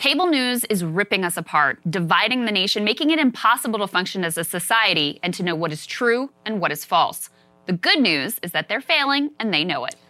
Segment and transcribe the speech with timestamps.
[0.00, 4.38] Cable news is ripping us apart, dividing the nation, making it impossible to function as
[4.38, 7.28] a society and to know what is true and what is false.
[7.66, 9.96] The good news is that they're failing and they know it.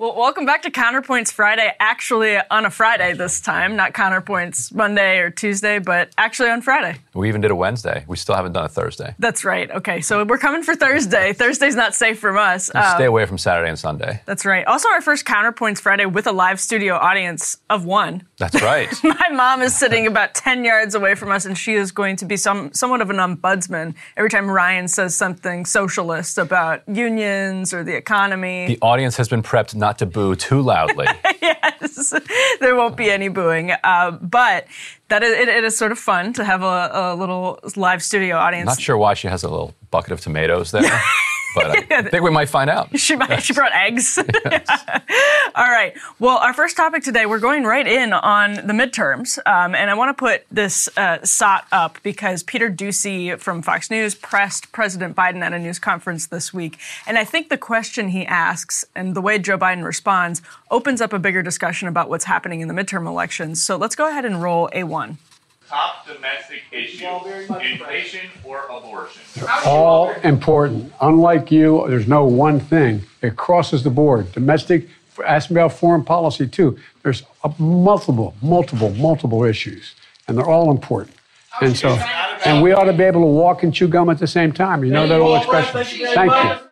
[0.00, 1.72] Well, welcome back to Counterpoints Friday.
[1.80, 7.00] Actually, on a Friday this time, not Counterpoints Monday or Tuesday, but actually on Friday.
[7.14, 8.04] We even did a Wednesday.
[8.06, 9.16] We still haven't done a Thursday.
[9.18, 9.68] That's right.
[9.68, 11.32] Okay, so we're coming for Thursday.
[11.36, 12.70] Thursday's not safe from us.
[12.72, 14.22] Uh, stay away from Saturday and Sunday.
[14.24, 14.64] That's right.
[14.66, 18.22] Also, our first Counterpoints Friday with a live studio audience of one.
[18.38, 18.88] That's right.
[19.02, 22.24] My mom is sitting about 10 yards away from us, and she is going to
[22.24, 27.82] be some somewhat of an ombudsman every time Ryan says something socialist about unions or
[27.82, 28.68] the economy.
[28.68, 31.06] The audience has been prepped not to boo too loudly.
[31.42, 32.14] yes,
[32.60, 33.72] there won't be any booing.
[33.82, 34.66] Uh, but
[35.08, 38.36] that is, it, it is sort of fun to have a, a little live studio
[38.36, 38.66] audience.
[38.66, 40.82] Not sure why she has a little bucket of tomatoes there.
[41.54, 42.98] but I think we might find out.
[42.98, 44.18] She might, she brought eggs.
[44.50, 44.68] Yes.
[45.54, 45.94] All right.
[46.18, 49.94] Well, our first topic today, we're going right in on the midterms, um, and I
[49.94, 55.16] want to put this uh, SOT up because Peter Doocy from Fox News pressed President
[55.16, 59.14] Biden at a news conference this week, and I think the question he asks and
[59.14, 62.74] the way Joe Biden responds opens up a bigger discussion about what's happening in the
[62.74, 63.62] midterm elections.
[63.62, 65.18] So let's go ahead and roll a one
[65.68, 67.06] top domestic issue,
[67.60, 69.22] inflation or abortion?
[69.64, 70.92] All important.
[71.00, 73.02] Unlike you, there's no one thing.
[73.22, 74.32] It crosses the board.
[74.32, 74.88] Domestic,
[75.26, 76.78] ask me about foreign policy too.
[77.02, 77.22] There's
[77.58, 79.94] multiple, multiple, multiple issues,
[80.26, 81.16] and they're all important.
[81.60, 81.88] And so,
[82.44, 84.84] and we ought to be able to walk and chew gum at the same time.
[84.84, 86.06] You know that old expression.
[86.14, 86.67] Thank you.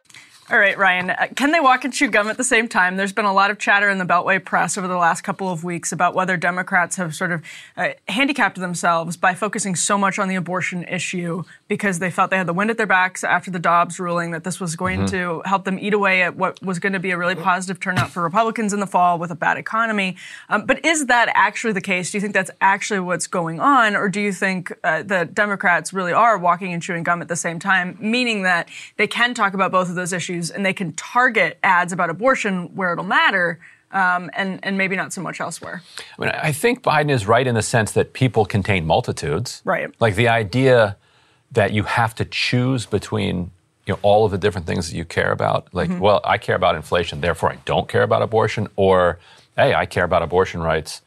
[0.49, 1.11] All right, Ryan.
[1.11, 2.97] Uh, can they walk and chew gum at the same time?
[2.97, 5.65] There's been a lot of chatter in the Beltway press over the last couple of
[5.65, 7.43] weeks about whether Democrats have sort of
[7.77, 12.37] uh, handicapped themselves by focusing so much on the abortion issue because they felt they
[12.37, 15.07] had the wind at their backs after the Dobbs ruling that this was going mm-hmm.
[15.07, 18.11] to help them eat away at what was going to be a really positive turnout
[18.11, 20.15] for Republicans in the fall with a bad economy.
[20.49, 22.13] Um, but is that actually the case?
[22.13, 23.97] Do you think that's actually what's going on?
[23.97, 27.35] Or do you think uh, that Democrats really are walking and chewing gum at the
[27.35, 30.36] same time, meaning that they can talk about both of those issues?
[30.37, 33.59] Issues and they can target ads about abortion where it'll matter.
[33.93, 35.81] Um, and, and maybe not so much elsewhere.
[36.19, 39.63] I mean, I think Biden is right in the sense that people contain multitudes.
[39.65, 39.89] Right.
[40.01, 40.97] Like the idea
[41.53, 43.53] that you have to choose between
[43.87, 45.73] you know all of the different things that you care about.
[45.73, 46.01] Like, mm-hmm.
[46.01, 49.21] well, I care about inflation, therefore I don't care about abortion, or
[49.57, 51.01] hey, I care about abortion rights,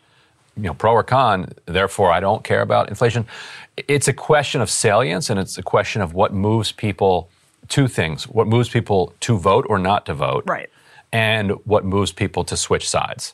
[0.55, 3.27] you know, pro or con, therefore I don't care about inflation.
[3.75, 7.29] It's a question of salience, and it's a question of what moves people
[7.69, 10.43] two things what moves people to vote or not to vote.
[10.45, 10.69] Right.
[11.11, 13.33] And what moves people to switch sides.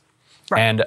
[0.49, 0.61] Right.
[0.61, 0.85] And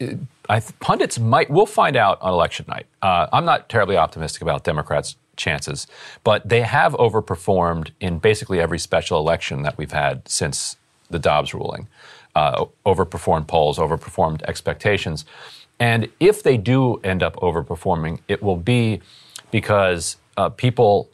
[0.00, 0.06] uh,
[0.48, 2.86] I, pundits might, we'll find out on election night.
[3.02, 5.86] Uh, I'm not terribly optimistic about Democrats' chances,
[6.22, 10.76] but they have overperformed in basically every special election that we've had since
[11.10, 11.88] the Dobbs ruling.
[12.34, 15.24] Uh, overperformed polls, overperformed expectations.
[15.78, 19.00] And if they do end up overperforming, it will be
[19.50, 21.08] because uh, people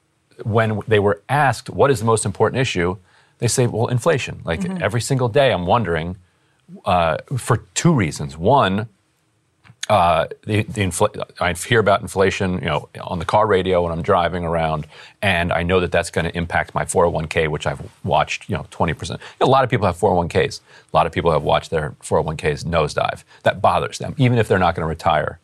[0.44, 2.96] when they were asked what is the most important issue,
[3.38, 4.40] they say, well, inflation.
[4.44, 4.82] Like Mm-hmm.
[4.82, 6.16] every single day, I'm wondering
[6.84, 8.36] uh, for two reasons.
[8.36, 8.88] One,
[9.88, 13.90] uh, the, the infl- I hear about inflation, you know, on the car radio when
[13.92, 14.86] I'm driving around,
[15.20, 18.66] and I know that that's going to impact my 401k, which I've watched, you know,
[18.70, 19.18] 20%.
[19.40, 20.60] A lot of people have 401ks.
[20.92, 23.24] A lot of people have watched their 401ks nosedive.
[23.42, 25.40] That bothers them, even if they're not going to retire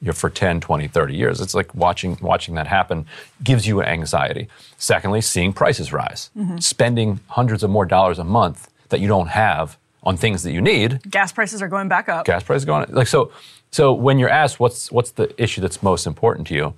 [0.00, 1.40] you know, for 10, 20, 30 years.
[1.40, 3.06] It's like watching, watching that happen
[3.42, 4.48] gives you anxiety.
[4.76, 6.58] Secondly, seeing prices rise, mm-hmm.
[6.58, 10.60] spending hundreds of more dollars a month that you don't have on things that you
[10.60, 12.24] need Gas prices are going back up.
[12.24, 13.32] gas prices going like so
[13.70, 16.74] so when you're asked what's what's the issue that's most important to you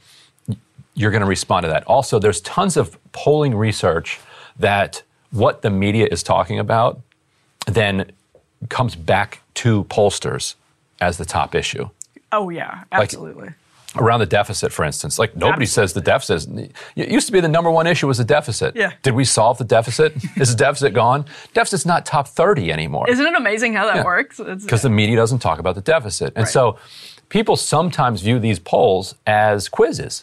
[0.94, 4.18] you're going to respond to that also there's tons of polling research
[4.58, 7.00] that what the media is talking about
[7.66, 8.10] then
[8.68, 10.54] comes back to pollsters
[11.00, 11.88] as the top issue
[12.32, 13.50] Oh yeah, absolutely.
[13.96, 16.48] around the deficit for instance like nobody says the deficit
[16.94, 18.92] it used to be the number one issue was the deficit Yeah.
[19.02, 21.24] did we solve the deficit is the deficit gone
[21.54, 24.04] deficit's not top 30 anymore Isn't it amazing how that Yeah.
[24.04, 24.38] works?
[24.38, 26.28] Because the media doesn't talk about the deficit.
[26.36, 26.52] And Right.
[26.52, 26.78] so
[27.30, 30.22] people sometimes view these polls as quizzes.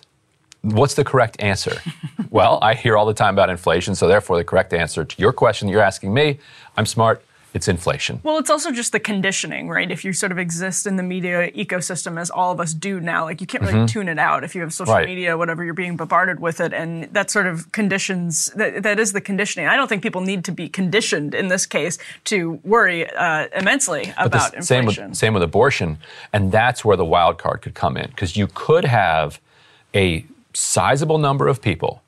[0.62, 1.76] What's the correct answer?
[2.30, 5.34] well, I hear all the time about inflation, so therefore the correct answer to your
[5.34, 6.40] question that you're asking me,
[6.78, 7.22] I'm smart,
[7.54, 8.20] it's inflation.
[8.24, 9.90] Well, it's also just the conditioning, right?
[9.90, 13.24] If you sort of exist in the media ecosystem as all of us do now,
[13.24, 15.00] like you can't really tune it out if you have social Mm-hmm.
[15.00, 15.08] Right.
[15.08, 16.74] media, whatever, you're being bombarded with it.
[16.74, 19.68] And that sort of conditions, that, that is the conditioning.
[19.68, 24.14] I don't think people need to be conditioned in this case to worry uh, immensely
[24.18, 25.10] But the about s- same inflation.
[25.10, 25.98] with, same with abortion.
[26.34, 29.40] And that's where the wild card could come in because you could have
[29.96, 32.02] a sizable number of people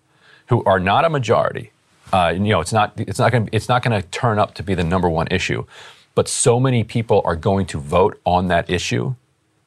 [0.48, 1.72] who are not a majority.
[2.12, 4.64] Uh, you know, it's not it's not going it's not going to turn up to
[4.64, 5.66] be the number one issue,
[6.16, 9.16] but so many people are going to vote on that issue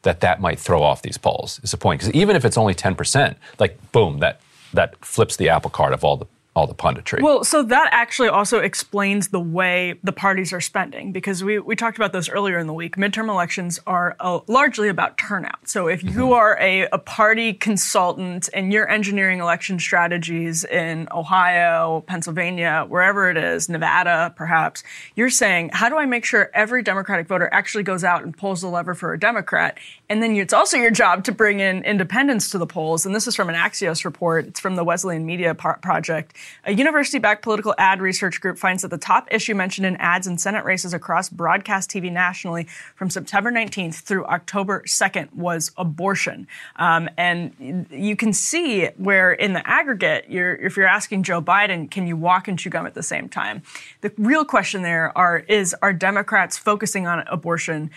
[0.03, 1.61] that that might throw off these polls.
[1.63, 2.01] Is the point?
[2.01, 4.41] Because even if it's only ten percent, like boom, that
[4.73, 7.23] that flips the apple cart of all the all the punditry.
[7.23, 11.77] Well, so that actually also explains the way the parties are spending because we, we
[11.77, 12.97] talked about this earlier in the week.
[12.97, 15.67] Midterm elections are uh, largely about turnout.
[15.67, 22.05] So if you are a, a party consultant and you're engineering election strategies in Ohio,
[22.07, 24.83] Pennsylvania, wherever it is, Nevada perhaps,
[25.17, 28.61] you're saying, how do I make sure every Democratic voter actually goes out and pulls
[28.61, 29.79] the lever for a Democrat?
[30.13, 33.07] And then it's also your job to bring in independence to the polls.
[33.07, 34.47] And this is from an Axios report.
[34.47, 36.37] It's from the Wesleyan Media Par- Project.
[36.67, 40.27] A university backed political ad research group finds that the top issue mentioned in ads
[40.27, 42.65] in Senate races across broadcast TV nationally
[42.95, 46.47] from September 19th through October 2nd was abortion.
[46.77, 51.91] Um, and you can see where, in the aggregate, you're, if you're asking Joe Biden,
[51.91, 53.63] can you walk and chew gum at the same time?
[54.03, 57.91] The real question there are is are Democrats focusing on abortion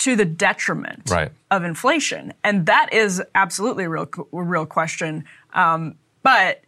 [0.00, 1.30] to the detriment Right.
[1.50, 2.32] of inflation?
[2.44, 5.24] And that is absolutely a real, a real question.
[5.54, 6.62] Um, but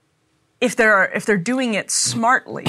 [0.61, 2.65] if they're if they're doing it smartly,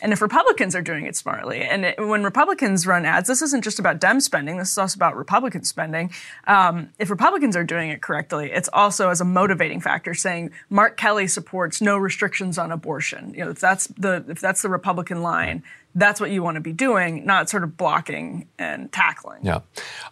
[0.00, 3.64] and if Republicans are doing it smartly, and it, when Republicans run ads, this isn't
[3.64, 4.58] just about Dem spending.
[4.58, 6.10] This is also about Republican spending.
[6.46, 10.96] Um, if Republicans are doing it correctly, it's also as a motivating factor, saying Mark
[10.96, 13.34] Kelly supports no restrictions on abortion.
[13.34, 15.62] You know, if that's the if that's the Republican line,
[15.94, 19.40] that's what you want to be doing, not sort of blocking and tackling.
[19.44, 19.60] Yeah.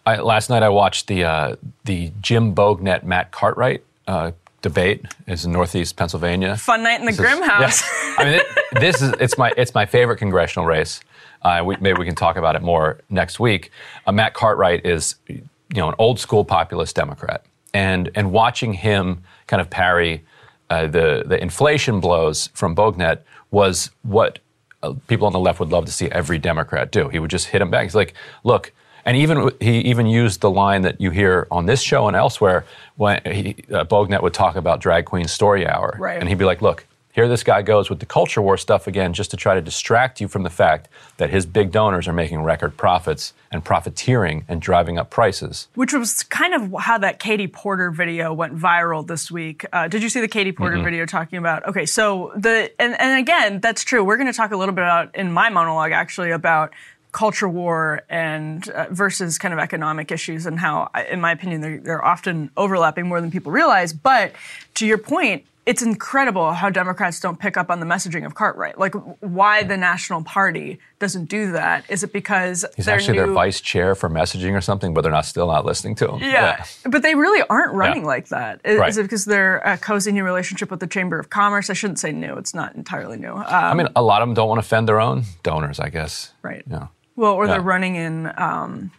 [0.05, 1.55] I, last night I watched the uh,
[1.85, 4.31] the Jim Bognet Matt Cartwright uh,
[4.61, 5.05] debate.
[5.27, 6.57] Is in Northeast Pennsylvania.
[6.57, 7.81] Fun night in the This is- house.
[7.81, 8.15] yeah.
[8.17, 8.45] I mean, it,
[8.79, 10.99] this is it's my it's my favorite congressional race.
[11.43, 13.71] Uh, we, maybe we can talk about it more next week.
[14.07, 15.41] Uh, Matt Cartwright is you
[15.75, 20.23] know an old school populist Democrat, and and watching him kind of parry
[20.69, 23.19] uh, the the inflation blows from Bognet
[23.51, 24.39] was what
[24.83, 27.07] uh, people on the left would love to see every Democrat do.
[27.09, 27.83] He would just hit him back.
[27.83, 28.71] He's like, look.
[29.07, 32.65] And even he even used the line that you hear on this show and elsewhere
[32.97, 36.19] when he, uh, Bognet would talk about drag queen story hour, Right.
[36.19, 39.13] and he'd be like, "Look, here this guy goes with the culture war stuff again,
[39.13, 42.43] just to try to distract you from the fact that his big donors are making
[42.43, 47.47] record profits and profiteering and driving up prices." which was kind of how that Katie
[47.47, 49.65] Porter video went viral this week.
[49.71, 51.65] Uh, did you see the Katie Porter video talking about?
[51.65, 54.03] Okay, so the and, and again, that's true.
[54.03, 56.73] We're going to talk a little bit about in my monologue actually about
[57.17, 61.79] culture war and uh, versus kind of economic issues and how, in my opinion, they're,
[61.79, 63.91] they're often overlapping more than people realize.
[63.93, 64.33] But
[64.75, 65.45] to your point.
[65.73, 68.79] It's incredible how Democrats don't pick up on the messaging of Cartwright.
[68.79, 71.83] Like, why the National Party doesn't do that?
[71.89, 75.01] Is it because He's their actually their new- vice chair for messaging or something, but
[75.01, 76.19] they're not still not listening to him.
[76.21, 76.63] yeah.
[76.85, 78.07] But they really aren't running Yeah.
[78.15, 78.61] like that.
[78.63, 78.87] Is, Right.
[78.87, 81.69] is it because they're a cozy new relationship with the Chamber of Commerce?
[81.69, 82.35] I shouldn't say new.
[82.37, 83.33] It's not entirely new.
[83.33, 85.89] Um, I mean, a lot of them don't want to offend their own donors, I
[85.89, 86.31] guess.
[86.43, 86.63] right.
[86.71, 86.87] Yeah.
[87.17, 88.91] Well, or they're running in um,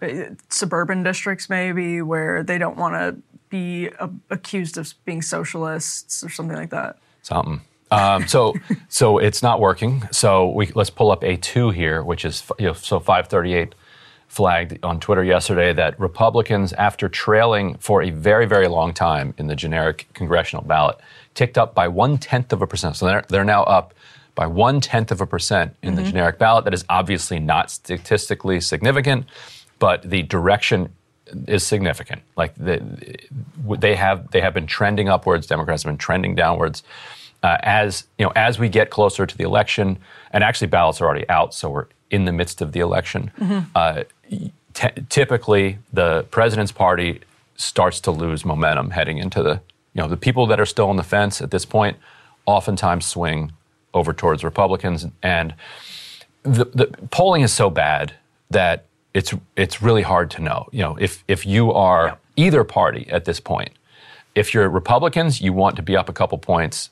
[0.00, 6.22] uh, suburban districts, maybe, where they don't want to be uh, accused of being socialists
[6.22, 6.96] or something like that.
[7.22, 7.60] Something.
[7.90, 8.54] Um, so,
[8.88, 10.08] so it's not working.
[10.12, 13.74] So we let's pull up a two here, which is you know, so 538
[14.28, 19.48] flagged on Twitter yesterday that Republicans, after trailing for a very very long time in
[19.48, 20.98] the generic congressional ballot,
[21.34, 22.94] ticked up by one tenth of a percent.
[22.96, 23.92] So they're they're now up
[24.36, 26.64] by one tenth of a percent in the generic ballot.
[26.64, 29.26] That is obviously not statistically significant,
[29.80, 30.90] but the direction
[31.48, 32.22] is significant.
[32.36, 32.80] Like the,
[33.78, 35.48] they have they have been trending upwards.
[35.48, 36.84] Democrats have been trending downwards.
[37.42, 39.98] Uh, as you know, as we get closer to the election,
[40.32, 43.30] and actually ballots are already out, so we're in the midst of the election.
[43.74, 44.04] Uh,
[44.74, 47.20] t- typically, the president's party
[47.56, 49.60] starts to lose momentum heading into the
[49.94, 51.96] you know the people that are still on the fence at this point
[52.44, 53.50] oftentimes swing
[53.96, 55.54] over towards Republicans, and
[56.42, 58.14] the, the polling is so bad
[58.50, 58.84] that
[59.14, 60.68] it's it's really hard to know.
[60.70, 63.70] You know, if if you are either party at this point,
[64.34, 66.90] if you're Republicans, you want to be up a couple points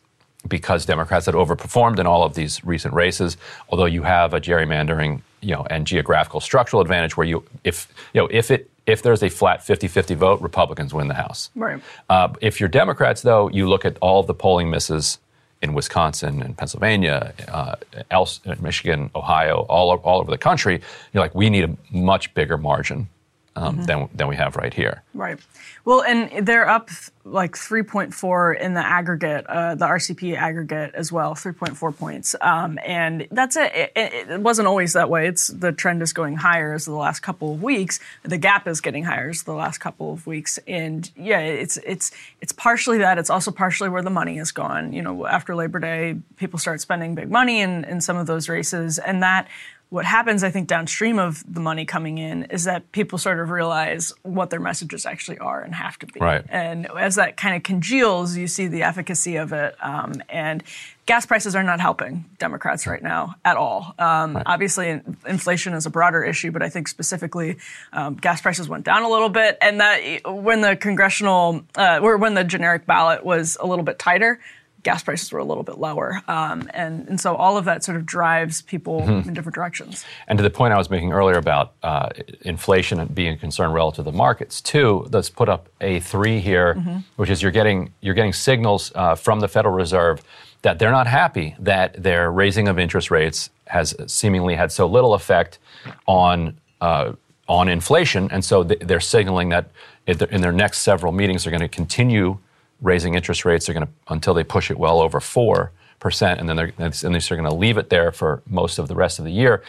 [0.49, 3.37] because Democrats had overperformed in all of these recent races.
[3.69, 8.23] Although you have a gerrymandering, you know, and geographical structural advantage where you, if you
[8.23, 11.51] know, if it if there's a flat 50-50 vote, Republicans win the House.
[11.55, 11.81] Right.
[12.11, 15.19] Uh, if you're Democrats, though, you look at all the polling misses
[15.65, 17.75] in Wisconsin and Pennsylvania, uh,
[18.11, 20.81] else, Michigan, Ohio, all, all over the country.
[21.13, 23.09] You're like, we need a much bigger margin
[23.57, 25.03] um, than, than we have right here.
[25.15, 25.39] Right.
[25.85, 26.91] Well, and they're up
[27.25, 32.35] like 3.4 in the aggregate, uh, the RCP aggregate as well, 3.4 points.
[32.41, 33.73] Um, and that's it.
[33.75, 34.31] It, it.
[34.31, 35.27] it wasn't always that way.
[35.29, 38.01] It's the trend is going higher as the last couple of weeks.
[38.25, 40.59] The gap is getting higher as the last couple of weeks.
[40.67, 43.19] And yeah, it's it's it's partially that.
[43.19, 44.93] It's also partially where the money has gone.
[44.93, 48.49] You know, after Labor Day, people start spending big money in, in some of those
[48.49, 49.49] races, and that
[49.95, 53.49] what happens, I think, downstream of the money coming in is that people sort of
[53.49, 56.19] realize what their messages actually are and have to be.
[56.19, 56.45] Right.
[56.49, 59.77] And as that kind of congeals, you see the efficacy of it.
[59.81, 60.65] Um, and
[61.07, 63.95] gas prices are not helping Democrats right now at all.
[64.01, 67.59] Um, Obviously, inflation is a broader issue, but I think specifically
[67.93, 69.57] um, gas prices went down a little bit.
[69.63, 74.01] And that when the congressional, uh, or when the generic ballot was a little bit
[74.01, 74.41] tighter,
[74.85, 76.23] gas prices were a little bit lower.
[76.29, 80.05] Um, and, and so all of that sort of drives people in different directions.
[80.29, 82.11] And to the point I was making earlier about uh,
[82.43, 86.39] inflation and being a concern relative to the markets, too, let's put up a three
[86.39, 86.75] here,
[87.17, 90.23] which is you're getting you're getting signals uh, from the Federal Reserve
[90.63, 95.15] that they're not happy that their raising of interest rates has seemingly had so little
[95.15, 95.59] effect
[96.07, 97.13] on uh,
[97.49, 99.71] on inflation, and so th- they're signaling that
[100.07, 102.39] in their next several meetings they're going to continue
[102.85, 103.67] raising interest rates.
[103.67, 106.93] They're going to until they push it well over four percent, and then they're and
[106.93, 109.65] they're going to leave it there for most of the rest of the year.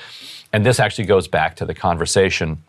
[0.53, 2.63] And this actually goes back to the conversation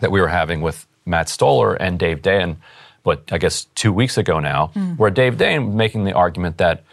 [0.00, 2.56] that we were having with Matt Stoller and Dave Dayen,
[3.02, 4.92] but I guess two weeks ago now, hmm.
[4.92, 6.84] where Dave Dayen was making the argument that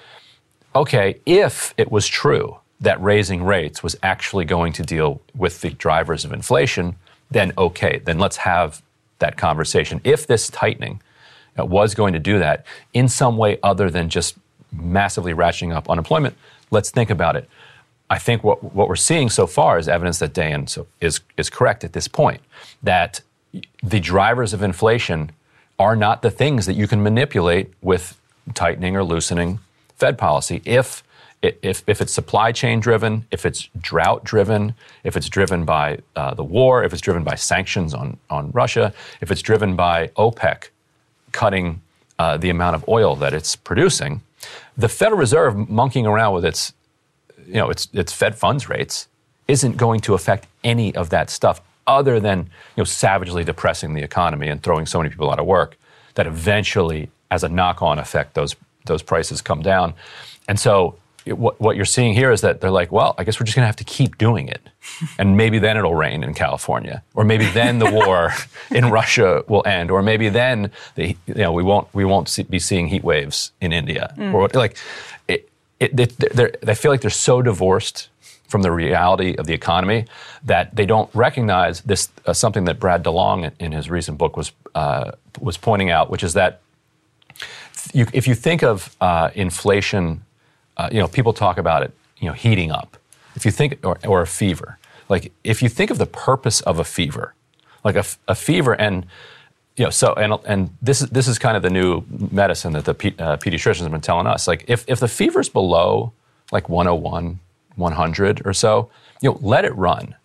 [0.76, 5.70] okay, if it was true that raising rates was actually going to deal with the
[5.70, 6.96] drivers of inflation,
[7.32, 8.82] then okay, then let's have
[9.20, 10.02] that conversation.
[10.04, 11.02] If this tightening
[11.64, 14.38] was going to do that in some way other than just
[14.72, 16.36] massively ratcheting up unemployment,
[16.72, 17.50] let's think about it.
[18.10, 21.50] I think what, what we're seeing so far is evidence that Dan so is, is
[21.50, 22.42] correct at this point,
[22.84, 23.22] that
[23.82, 25.32] the drivers of inflation
[25.80, 28.20] are not the things that you can manipulate with
[28.54, 29.60] tightening or loosening
[29.98, 30.62] Fed policy.
[30.66, 31.04] If,
[31.42, 36.34] if, if it's supply chain driven, if it's drought driven, if it's driven by uh,
[36.34, 40.70] the war, if it's driven by sanctions on, on Russia, if it's driven by OPEC
[41.36, 41.82] cutting
[42.18, 44.22] uh, the amount of oil that it's producing,
[44.78, 46.74] the Federal Reserve monkeying around with its,
[47.46, 49.08] you know, its, its Fed funds rates
[49.48, 54.02] isn't going to affect any of that stuff other than you know, savagely depressing the
[54.02, 55.78] economy and throwing so many people out of work
[56.16, 59.94] that eventually, as a knock-on effect, those, those prices come down.
[60.48, 63.40] And so it, what, what you're seeing here is that they're like, well, I guess
[63.40, 64.62] we're just going to have to keep doing it.
[65.18, 67.02] And maybe then it'll rain in California.
[67.16, 68.32] Or maybe then the war
[68.70, 69.90] in Russia will end.
[69.90, 73.52] Or maybe then the, you know, we won't, we won't see, be seeing heat waves
[73.60, 74.14] in India.
[74.34, 74.78] Or like,
[75.28, 78.10] it, it, they, feel like they're so divorced
[78.48, 80.06] from the reality of the economy
[80.44, 84.52] that they don't recognize this uh, something that Brad DeLong in his recent book was
[84.76, 86.62] uh, was pointing out, which is that
[87.94, 90.25] you, if you think of uh, inflation,
[90.78, 92.98] uh, you know, people talk about it, you know, heating up.
[93.36, 94.78] If you think, or, or a fever,
[95.10, 97.34] like if you think of the purpose of a fever,
[97.84, 99.06] like a, a fever, and
[99.76, 102.86] you know, so and and this is this is kind of the new medicine that
[102.86, 104.48] the pe- uh, pediatricians have been telling us.
[104.48, 106.14] Like if if the fever's below
[106.52, 107.40] like 101,
[107.76, 108.90] 100 or so,
[109.22, 110.16] you know, let it run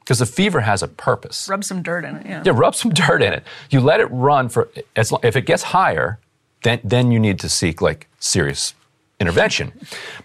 [0.00, 1.48] because the fever has a purpose.
[1.48, 2.26] Rub some dirt in it.
[2.26, 2.42] Yeah.
[2.44, 3.44] Yeah, rub some dirt in it.
[3.70, 6.18] You let it run for as long, if it gets higher,
[6.62, 8.74] then then you need to seek like serious
[9.20, 9.72] intervention.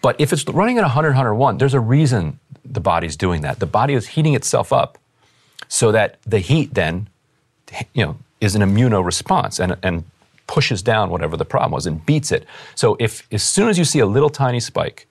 [0.02, 3.60] But if it's running at 100, 101, there's a reason the body's doing that.
[3.60, 4.98] The body is heating itself up
[5.68, 7.08] so that the heat then,
[7.94, 10.04] you know, is an immuno response and, and
[10.48, 12.46] pushes down whatever the problem was and beats it.
[12.75, 15.08] So if as soon as you see a little tiny spike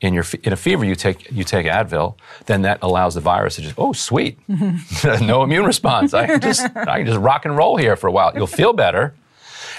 [0.00, 2.14] in your in a fever, you take you take Advil,
[2.46, 6.14] then that allows the virus to just oh sweet, no immune response.
[6.14, 8.32] I can just I can just rock and roll here for a while.
[8.34, 9.14] You'll feel better,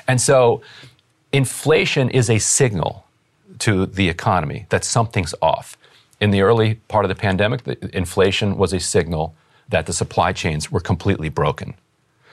[0.08, 0.62] and so
[1.32, 3.06] inflation is a signal
[3.60, 5.78] to the economy that something's off.
[6.20, 9.36] In the early part of the pandemic, the inflation was a signal
[9.70, 11.75] that the supply chains were completely broken.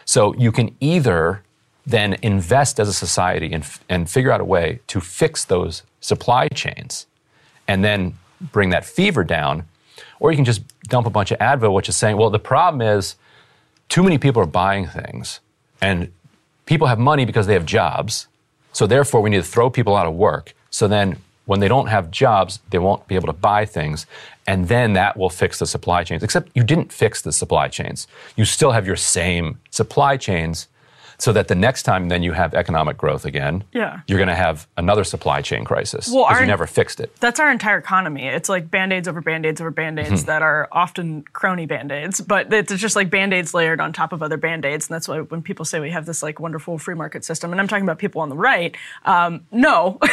[0.05, 1.43] So you can either
[1.87, 6.49] then invest as a society and, and figure out a way to fix those supply
[6.49, 7.07] chains
[7.69, 9.65] and then bring that fever down,
[10.19, 12.81] or you can just dump a bunch of Advil, which is saying, well, the problem
[12.81, 13.17] is
[13.89, 15.41] too many people are buying things
[15.81, 16.13] and
[16.65, 18.27] people have money because they have jobs.
[18.73, 20.55] So therefore, we need to throw people out of work.
[20.71, 24.07] So then when they don't have jobs, they won't be able to buy things.
[24.47, 26.23] And then that will fix the supply chains.
[26.23, 28.07] Except you didn't fix the supply chains.
[28.37, 30.69] You still have your same supply chains
[31.19, 34.01] so that the next time then you have economic growth again, Yeah.
[34.07, 37.15] you're going to have another supply chain crisis Well, because our- you never fixed it.
[37.21, 38.27] That's our entire economy.
[38.27, 40.27] It's like band aids over band aids over band aids Mm-hmm.
[40.27, 44.13] that are often crony band aids, but it's just like band aids layered on top
[44.13, 44.89] of other band aids.
[44.89, 47.61] And that's why when people say we have this like wonderful free market system, and
[47.61, 50.09] I'm talking about people on the right, um, no, we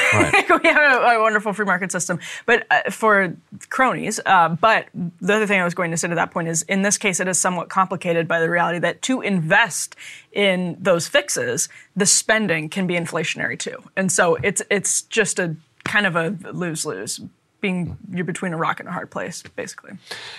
[0.69, 3.36] have a, a wonderful free market system, but uh, for
[3.69, 4.19] cronies.
[4.25, 4.88] Uh, but
[5.22, 7.19] the other thing I was going to say to that point is in this case,
[7.19, 9.95] it is somewhat complicated by the reality that to invest
[10.31, 13.83] in those fixes, the spending can be inflationary too.
[13.95, 17.19] And so it's it's just a kind of a lose lose.
[17.62, 19.93] Being you're between a rock and a hard place, basically.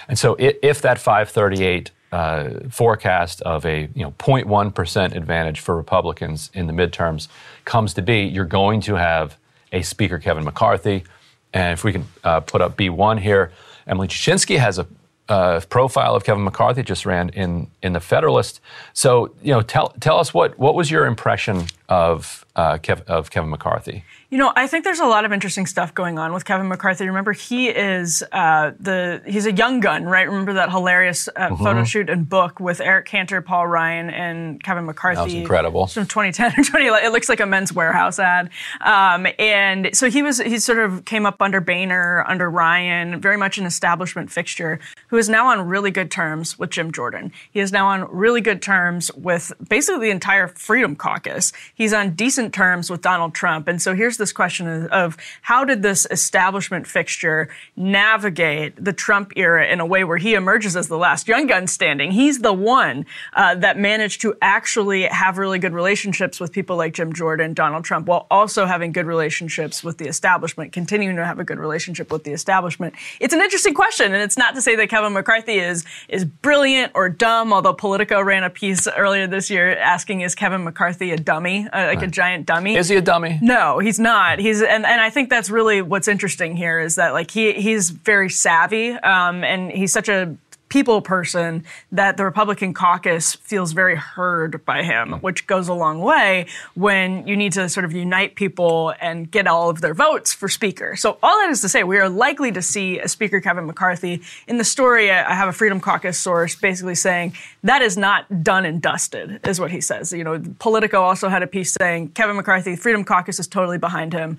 [0.09, 6.51] And so if that 538 uh, forecast of a you know 0.1% advantage for Republicans
[6.55, 7.29] in the midterms
[7.65, 9.37] comes to be, you're going to have
[9.73, 11.05] a Speaker Kevin McCarthy.
[11.53, 13.53] And if we can uh, put up B1 here,
[13.87, 14.87] Emily Jashinsky has a
[15.29, 18.61] uh, profile of Kevin McCarthy just ran in in the Federalist.
[18.93, 23.31] So you know, tell tell us what what was your impression of uh, Kev, of
[23.31, 24.05] Kevin McCarthy?
[24.31, 27.07] You know, I think there's a lot of interesting stuff going on with Kevin McCarthy.
[27.07, 30.27] Remember, he is uh, the he's a young gun, right?
[30.27, 31.63] Remember that hilarious uh, Mm-hmm.
[31.63, 35.17] photo shoot and book with Eric Cantor, Paul Ryan, and Kevin McCarthy.
[35.19, 35.87] That was incredible.
[35.87, 37.07] From 2010 or 2011.
[37.07, 38.51] It looks like a Men's Wearhouse ad.
[38.81, 43.37] Um, and so he was he sort of came up under Boehner, under Ryan, very
[43.37, 47.31] much an establishment fixture, who is now on really good terms with Jim Jordan.
[47.53, 51.53] He is now on really good terms with basically the entire Freedom Caucus.
[51.75, 53.69] He's on decent terms with Donald Trump.
[53.69, 59.33] And so here's this question of, of how did this establishment fixture navigate the Trump
[59.37, 62.11] era in a way where he emerges as the last young gun standing?
[62.11, 66.95] He's the one uh, that managed to actually have really good relationships with people like
[66.95, 71.39] Jim Jordan, Donald Trump, while also having good relationships with the establishment, continuing to have
[71.39, 72.95] a good relationship with the establishment.
[73.21, 76.93] It's an interesting question, and it's not to say that Kevin McCarthy is is brilliant
[76.95, 77.53] or dumb.
[77.53, 81.87] Although Politico ran a piece earlier this year asking, "Is Kevin McCarthy a dummy, uh,
[81.87, 83.39] like a giant dummy?" Is he a dummy?
[83.41, 84.39] No, he's not.
[84.39, 87.91] He's and, and I think that's really what's interesting here is that like he he's
[87.91, 90.37] very savvy um, and he's such a
[90.75, 96.01] people person that the Republican caucus feels very heard by him, which goes a long
[96.01, 100.33] way when you need to sort of unite people and get all of their votes
[100.33, 100.97] for speaker.
[100.97, 104.21] So all that is to say, we are likely to see a speaker Kevin McCarthy
[104.49, 105.13] in the story.
[105.13, 109.61] I have a Freedom Caucus source basically saying that is not done and dusted, is
[109.61, 110.13] what he says.
[110.13, 114.13] You know, Politico also had a piece saying Kevin McCarthy, Freedom Caucus is totally behind
[114.13, 114.39] him.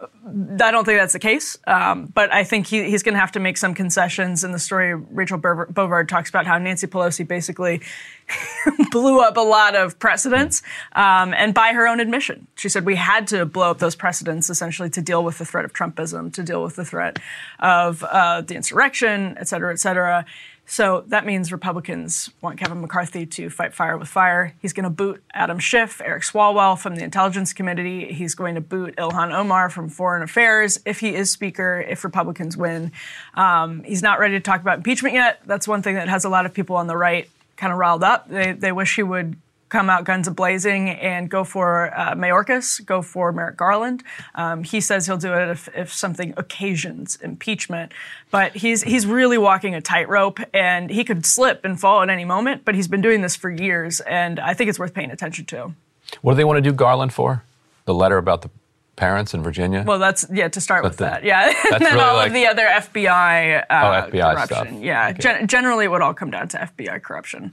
[0.00, 3.32] I don't think that's the case, um, but I think he, he's going to have
[3.32, 4.42] to make some concessions.
[4.42, 7.80] In the story, Rachel Bovard talks about how Nancy Pelosi basically
[8.90, 12.96] blew up a lot of precedents, um, and by her own admission, she said we
[12.96, 16.42] had to blow up those precedents essentially to deal with the threat of Trumpism, to
[16.42, 17.18] deal with the threat
[17.60, 20.24] of uh, the insurrection, et cetera, et cetera.
[20.66, 24.54] So that means Republicans want Kevin McCarthy to fight fire with fire.
[24.60, 28.12] He's going to boot Adam Schiff, Eric Swalwell from the Intelligence Committee.
[28.12, 32.56] He's going to boot Ilhan Omar from Foreign Affairs if he is Speaker, if Republicans
[32.56, 32.92] win.
[33.34, 35.40] Um, he's not ready to talk about impeachment yet.
[35.44, 38.02] That's one thing that has a lot of people on the right kind of riled
[38.02, 38.28] up.
[38.28, 39.36] They, they wish he would
[39.70, 44.04] come out guns a-blazing and go for uh, Mayorkas, go for Merrick Garland.
[44.36, 47.92] Um, he says he'll do it if, if something occasions impeachment,
[48.30, 52.24] but he's he's really walking a tightrope, and he could slip and fall at any
[52.24, 52.64] moment.
[52.64, 55.74] But he's been doing this for years, and I think it's worth paying attention to.
[56.22, 57.42] What do they want to do Garland for?
[57.86, 58.50] The letter about the
[58.96, 59.84] parents in Virginia?
[59.86, 62.32] Well, that's yeah to start with the- that, yeah, and then really all like- of
[62.34, 64.46] the other FBI, uh, Oh, FBI corruption.
[64.46, 64.68] stuff.
[64.82, 65.18] Yeah, Okay.
[65.18, 67.52] gen- generally it would all come down to FBI corruption.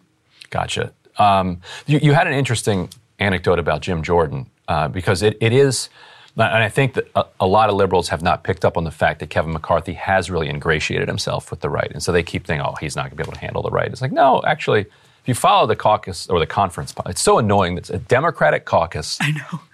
[0.50, 0.92] Gotcha.
[1.18, 5.90] Um, you, you had an interesting anecdote about Jim Jordan uh, because it, it is
[6.38, 8.92] And I think that a, a, lot of liberals have not picked up on the
[8.92, 11.92] fact that Kevin McCarthy has really ingratiated himself with the right.
[11.92, 13.70] And so they keep thinking, oh, he's not going to be able to handle the
[13.70, 13.92] right.
[13.92, 14.86] It's like, no, actually,
[15.22, 17.76] if you follow the caucus or the conference, it's so annoying.
[17.76, 19.20] That it's a Democratic caucus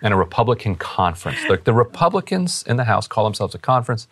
[0.01, 1.39] and a Republican conference.
[1.47, 4.07] The, the Republicans in the House call themselves a conference.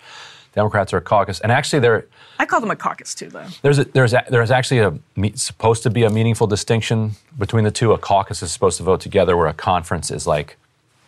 [0.53, 2.05] Democrats are a caucus, and actually, they're.
[2.39, 3.45] I call them a caucus too, though.
[3.61, 7.71] There's a, there's a, there's actually a supposed to be a meaningful distinction between the
[7.71, 7.91] two.
[7.91, 10.55] A caucus is supposed to vote together, where a conference is like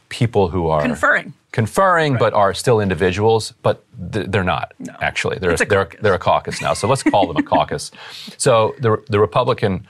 [0.10, 2.20] people who are conferring, conferring, right.
[2.20, 3.54] but are still individuals.
[3.62, 4.94] But th- they're not no.
[5.00, 5.40] actually.
[5.40, 6.74] They're a, they're, they're a caucus now.
[6.74, 7.92] So let's call them a caucus.
[8.36, 9.88] So the the Republican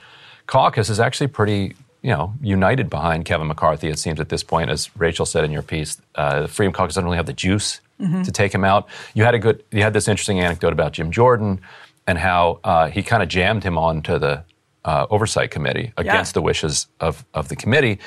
[0.48, 4.70] caucus is actually pretty you know, united behind Kevin McCarthy, it seems at this point,
[4.70, 6.00] as Rachel said in your piece.
[6.14, 8.22] Uh, the Freedom Caucus doesn't really have the juice mm-hmm.
[8.22, 8.88] to take him out.
[9.14, 11.60] You had a good, you had this interesting anecdote about Jim Jordan
[12.06, 14.44] and how uh, he kind of jammed him onto the
[14.84, 16.34] uh, oversight committee against yeah.
[16.34, 17.98] the wishes of, of the committee.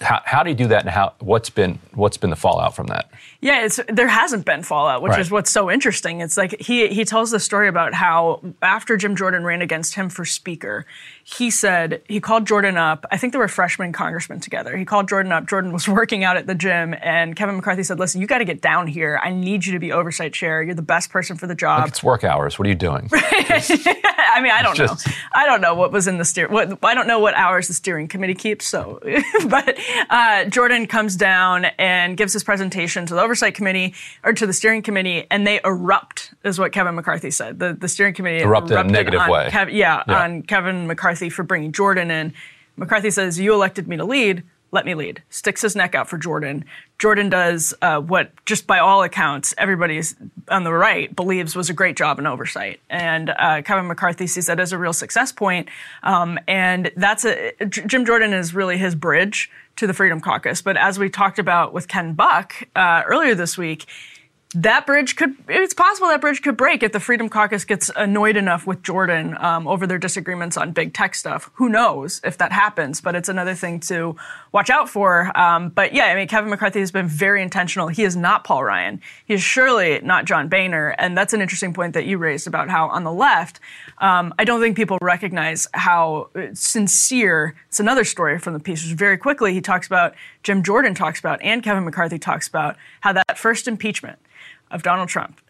[0.00, 2.86] How, how do you do that, and how what's been what's been the fallout from
[2.86, 3.10] that?
[3.40, 5.20] Yeah, there hasn't been fallout, which right.
[5.20, 6.20] is what's so interesting.
[6.20, 10.08] It's like he he tells the story about how after Jim Jordan ran against him
[10.08, 10.86] for speaker,
[11.22, 13.04] he said he called Jordan up.
[13.10, 14.74] I think they were freshman congressmen together.
[14.76, 15.46] He called Jordan up.
[15.46, 18.46] Jordan was working out at the gym, and Kevin McCarthy said, "Listen, you got to
[18.46, 19.20] get down here.
[19.22, 20.62] I need you to be oversight chair.
[20.62, 21.80] You're the best person for the job.
[21.80, 22.58] Look, it's work hours.
[22.58, 23.10] What are you doing?"
[24.34, 25.12] I mean, I don't just, know.
[25.32, 26.48] I don't know what was in the steer.
[26.48, 28.66] What I don't know what hours the steering committee keeps.
[28.66, 29.00] So,
[29.48, 34.46] but uh, Jordan comes down and gives his presentation to the oversight committee or to
[34.46, 37.58] the steering committee, and they erupt, is what Kevin McCarthy said.
[37.58, 39.48] The the steering committee erupted, erupted in a negative way.
[39.50, 42.32] Kev, yeah, yeah, on Kevin McCarthy for bringing Jordan in.
[42.76, 45.22] McCarthy says, "You elected me to lead." Let me lead.
[45.30, 46.64] Sticks his neck out for Jordan.
[46.98, 50.00] Jordan does uh, what, just by all accounts, everybody
[50.48, 52.80] on the right believes was a great job in oversight.
[52.88, 55.68] And uh, Kevin McCarthy sees that as a real success point.
[56.02, 60.62] Um, and that's a, Jim Jordan is really his bridge to the Freedom Caucus.
[60.62, 63.86] But as we talked about with Ken Buck uh, earlier this week,
[64.54, 68.36] that bridge could it's possible that bridge could break if the freedom caucus gets annoyed
[68.36, 71.50] enough with jordan um, over their disagreements on big tech stuff.
[71.54, 74.16] Who knows if that happens but it's another thing to
[74.50, 75.30] watch out for.
[75.38, 77.86] Um, but yeah i mean kevin mccarthy has been very intentional.
[77.86, 79.00] He is not paul ryan.
[79.24, 80.96] He is surely not john boehner.
[80.98, 83.60] And that's an interesting point that you raised about how on the left
[83.98, 89.16] um, i don't think people recognize how sincere it's another story from the piece very
[89.16, 93.38] quickly he talks about jim jordan talks about and kevin mccarthy talks about how that
[93.38, 94.18] first impeachment
[94.70, 95.40] of Donald Trump.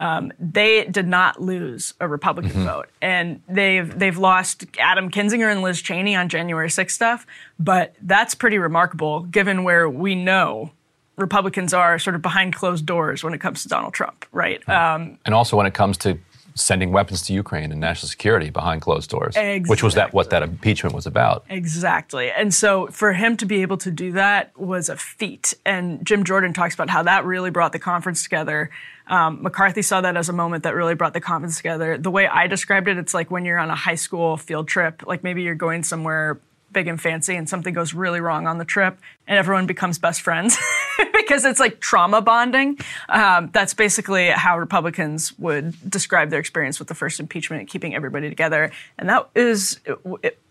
[0.00, 2.64] Um, they did not lose a Republican mm-hmm.
[2.64, 7.26] vote, and they've they've lost Adam Kinzinger and Liz Cheney on January 6th stuff.
[7.58, 10.70] But that's pretty remarkable, given where we know
[11.16, 14.66] Republicans are sort of behind closed doors when it comes to Donald Trump, right?
[14.68, 16.18] Um, and also when it comes to
[16.54, 19.70] sending weapons to Ukraine and national security behind closed doors, exactly.
[19.70, 21.44] which was that what that impeachment was about.
[21.48, 22.30] Exactly.
[22.30, 25.54] And so for him to be able to do that was a feat.
[25.64, 28.70] And Jim Jordan talks about how that really brought the conference together.
[29.06, 31.98] Um, McCarthy saw that as a moment that really brought the conference together.
[31.98, 35.02] The way I described it, it's like when you're on a high school field trip,
[35.06, 36.40] like maybe you're going somewhere
[36.72, 40.22] big and fancy and something goes really wrong on the trip and everyone becomes best
[40.22, 40.56] friends
[41.12, 42.78] because it's like trauma bonding.
[43.08, 48.28] Um, that's basically how Republicans would describe their experience with the first impeachment, keeping everybody
[48.28, 48.70] together.
[48.98, 49.80] And that is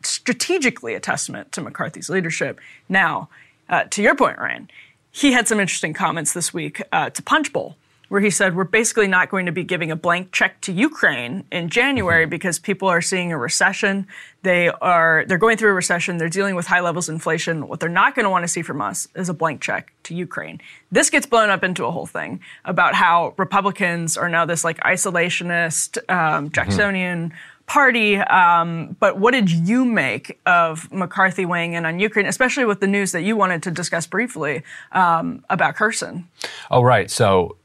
[0.03, 2.59] strategically a testament to McCarthy's leadership.
[2.87, 3.29] Now,
[3.69, 4.69] uh, to your point, Ryan,
[5.11, 7.75] he had some interesting comments this week uh, to Punchbowl
[8.09, 11.45] where he said we're basically not going to be giving a blank check to Ukraine
[11.51, 12.29] in January mm-hmm.
[12.29, 14.07] because people are seeing a recession.
[14.41, 16.17] They are they're going through a recession.
[16.17, 17.67] They're dealing with high levels of inflation.
[17.67, 20.15] What they're not going to want to see from us is a blank check to
[20.15, 20.59] Ukraine.
[20.91, 24.77] This gets blown up into a whole thing about how Republicans are now this like
[24.79, 26.47] isolationist um, mm-hmm.
[26.49, 27.29] Jacksonian.
[27.29, 27.37] Mm-hmm
[27.69, 28.17] party.
[28.17, 32.87] Um, but what did you make of McCarthy weighing in on Ukraine, especially with the
[32.87, 36.27] news that you wanted to discuss briefly um, about Kherson?
[36.69, 37.09] Oh, right.
[37.09, 37.55] So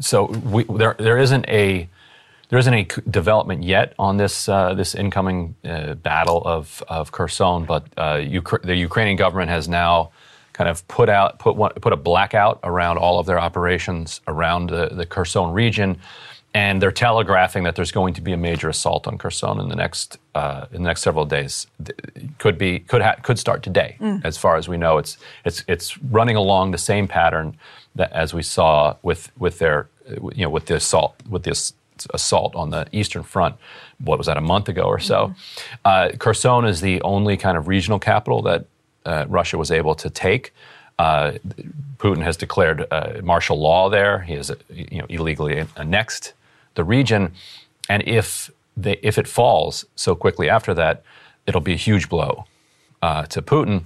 [0.00, 1.88] so we, there there isn't a
[2.48, 7.64] there isn't a development yet on this uh, this incoming uh, battle of of Kherson,
[7.64, 8.16] but uh,
[8.62, 10.10] the Ukrainian government has now
[10.52, 14.70] kind of put out put one, put a blackout around all of their operations around
[14.70, 15.98] the, the Kherson region,
[16.54, 19.74] and they're telegraphing that there's going to be a major assault on Kherson in the
[19.74, 21.66] next uh, in the next several days.
[22.38, 24.24] Could be could ha- could start today, mm.
[24.24, 24.98] as far as we know.
[24.98, 27.58] It's it's it's running along the same pattern
[27.96, 31.72] that as we saw with with their you know with the assault with this
[32.12, 33.56] assault on the eastern front.
[34.04, 35.28] What was that a month ago or so?
[35.28, 35.74] Mm-hmm.
[35.84, 38.66] Uh, Kherson is the only kind of regional capital that
[39.04, 40.52] uh, Russia was able to take.
[40.98, 41.32] Uh,
[41.98, 44.20] Putin has declared uh, martial law there.
[44.20, 46.34] He has you know illegally annexed
[46.74, 47.32] the region,
[47.88, 51.02] and if they, if it falls so quickly after that,
[51.46, 52.44] it'll be a huge blow
[53.02, 53.84] uh, to Putin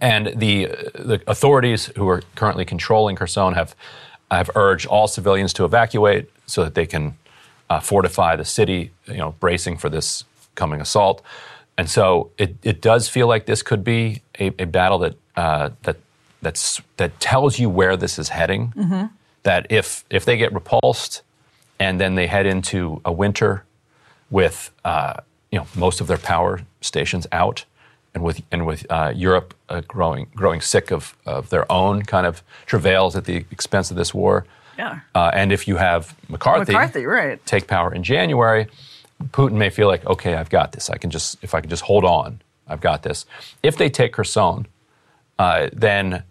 [0.00, 3.74] And the, the authorities who are currently controlling Kherson have,
[4.30, 7.16] have urged all civilians to evacuate so that they can
[7.70, 10.24] uh, fortify the city, you know, bracing for this
[10.54, 11.22] coming assault.
[11.76, 15.70] And so it, it does feel like this could be a, a battle that, uh,
[15.82, 15.96] that,
[16.42, 18.72] that's, that tells you where this is heading.
[19.42, 21.22] That if, if they get repulsed
[21.78, 23.64] and then they head into a winter
[24.30, 25.14] with uh,
[25.50, 27.64] you know most of their power stations out,
[28.14, 32.26] and with and with uh, Europe uh, growing growing sick of, of their own kind
[32.26, 34.46] of travails at the expense of this war.
[34.78, 35.00] Yeah.
[35.14, 37.44] Uh, and if you have McCarthy, McCarthy, right.
[37.46, 38.66] take power in January,
[39.30, 40.90] Putin may feel like, okay, I've got this.
[40.90, 43.24] I can just if I can just hold on, I've got this.
[43.62, 44.66] If they take Kherson,
[45.38, 46.24] uh, then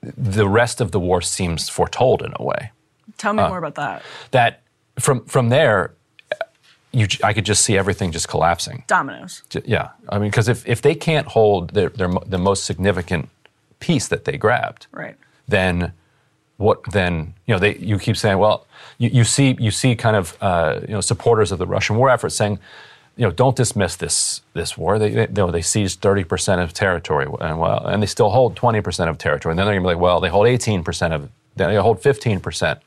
[0.00, 2.70] the rest of the war seems foretold in a way
[3.18, 4.02] Tell Uh, me more about that.
[4.32, 4.60] that
[4.98, 5.94] from from there,
[6.92, 8.84] you I could just see everything just collapsing.
[8.86, 9.42] Dominoes.
[9.64, 13.28] Yeah, I mean, because if, if they can't hold their, their the most significant
[13.80, 15.16] piece that they grabbed, Right.
[15.48, 15.92] then
[16.58, 16.82] what?
[16.92, 18.66] Then you know they you keep saying, well,
[18.98, 22.10] you, you see you see kind of uh, you know supporters of the Russian war
[22.10, 22.58] effort saying.
[23.14, 24.98] You know, don't dismiss this this war.
[24.98, 28.30] They they, you know, they seized thirty percent of territory, and well, and they still
[28.30, 29.52] hold twenty percent of territory.
[29.52, 32.40] And then they're gonna be like, well, they hold eighteen percent of, they hold fifteen
[32.40, 32.80] percent.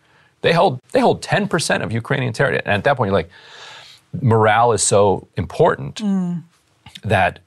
[0.46, 2.62] They hold they hold ten percent of Ukrainian territory.
[2.66, 3.32] And at that point, you're like,
[4.22, 6.02] morale is so important
[7.04, 7.40] that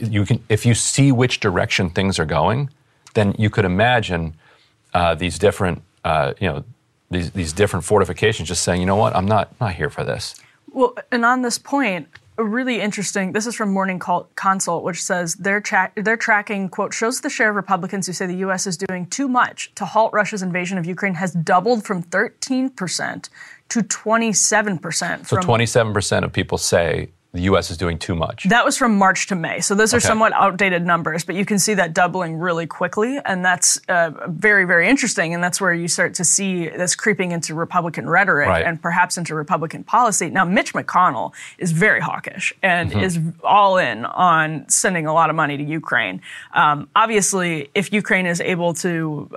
[0.00, 2.70] you can if you see which direction things are going,
[3.14, 4.34] then you could imagine
[4.94, 6.62] uh, these different uh, you know
[7.10, 10.36] these these different fortifications just saying, you know what, I'm not not here for this.
[10.70, 12.06] Well, and on this point,
[12.38, 13.32] a really interesting.
[13.32, 14.00] This is from Morning
[14.36, 18.26] Consult, which says their tra- their tracking quote shows the share of Republicans who say
[18.26, 18.66] the U.S.
[18.66, 23.28] is doing too much to halt Russia's invasion of Ukraine has doubled from 13 percent
[23.70, 25.26] to 27 percent.
[25.26, 27.70] So 27 percent of people say the U.S.
[27.70, 28.38] is doing too much.
[28.56, 29.58] That was from March to May.
[29.60, 30.06] So those are Okay.
[30.12, 33.12] somewhat outdated numbers, but you can see that doubling really quickly.
[33.30, 34.10] And that's uh,
[34.46, 35.28] very, very interesting.
[35.34, 38.64] And that's where you start to see this creeping into Republican rhetoric Right.
[38.68, 40.26] and perhaps into Republican policy.
[40.38, 43.00] Now, Mitch McConnell is very hawkish and Mm-hmm.
[43.08, 46.16] is all in on sending a lot of money to Ukraine.
[46.62, 48.90] Um, obviously, if Ukraine is able to,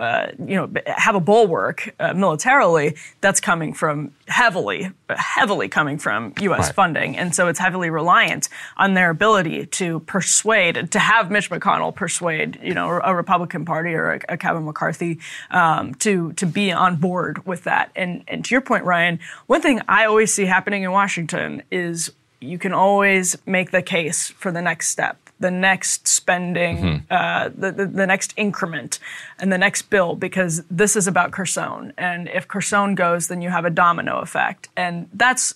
[0.07, 0.67] uh, you know,
[1.05, 2.87] have a bulwark uh, militarily,
[3.23, 4.89] that's coming from heavily,
[5.37, 6.59] heavily coming from U.S.
[6.67, 6.75] Right.
[6.81, 7.11] funding.
[7.21, 12.59] And so it's heavily reliant on their ability to persuade, to have Mitch McConnell persuade,
[12.63, 15.19] you know, a Republican Party or a, a Kevin McCarthy
[15.51, 17.91] um, to to be on board with that.
[17.95, 22.11] And and to your point, Ryan, one thing I always see happening in Washington is
[22.39, 25.17] you can always make the case for the next step.
[25.39, 28.99] The next spending, uh, the, the the next increment,
[29.39, 31.93] and the next bill, because this is about Kherson.
[31.97, 35.55] And if Kherson goes, then you have a domino effect, and that's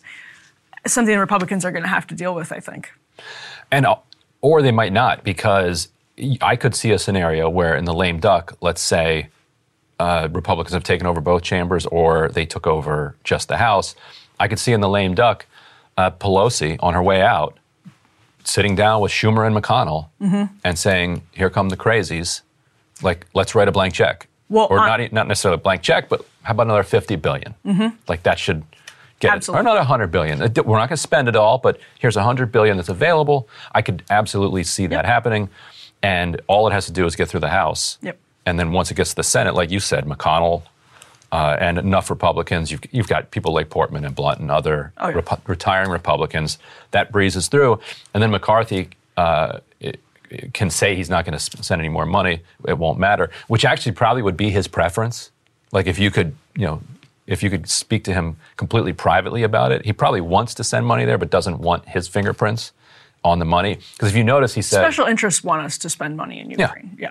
[0.88, 2.91] something Republicans are going to have to deal with, I think.
[3.71, 3.95] And uh,
[4.41, 5.89] or they might not because
[6.41, 9.30] I could see a scenario where in the lame duck, let's say
[10.00, 13.95] uh, Republicans have taken over both chambers or they took over just the House.
[14.39, 15.45] I could see in the lame duck
[15.98, 17.58] uh, Pelosi on her way out
[18.43, 20.10] sitting down with Schumer and McConnell
[20.63, 22.41] and saying, "Here come the crazies.
[23.02, 26.08] Like, let's write a blank check." Well, or I- not, not necessarily a blank check,
[26.10, 27.56] but how about another 50 billion?
[28.08, 28.63] Like that should
[29.19, 29.36] get it.
[29.38, 29.60] Absolutely.
[29.60, 30.39] Or another 100 billion.
[30.39, 33.47] We're not going to spend it all, but here's 100 billion that's available.
[33.73, 35.49] I could absolutely see that happening.
[36.04, 37.97] And all it has to do is get through the House.
[38.01, 38.17] Yep.
[38.45, 40.62] And then once it gets to the Senate, like you said, McConnell
[41.32, 45.08] uh, and enough Republicans, you've, you've got people like Portman and Blunt and other Oh,
[45.10, 45.15] yeah.
[45.15, 46.60] repu- retiring Republicans.
[46.91, 47.80] That breezes through.
[48.13, 49.99] And then McCarthy uh, it-
[50.32, 52.41] it can say he's not going to send any more money.
[52.67, 55.30] It won't matter, which actually probably would be his preference.
[55.71, 56.82] Like if you could, you know,
[57.27, 60.85] if you could speak to him completely privately about it, he probably wants to send
[60.85, 62.71] money there, but doesn't want his fingerprints
[63.23, 63.79] on the money.
[63.93, 66.95] Because if you notice, he said, Special interests want us to spend money in Ukraine.
[66.99, 67.09] Yeah.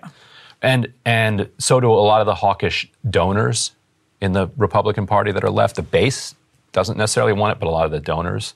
[0.63, 3.73] and and so do a lot of the hawkish donors
[4.21, 5.77] in the Republican Party that are left.
[5.77, 6.35] The base
[6.73, 8.55] doesn't necessarily want it, but a lot of the donors.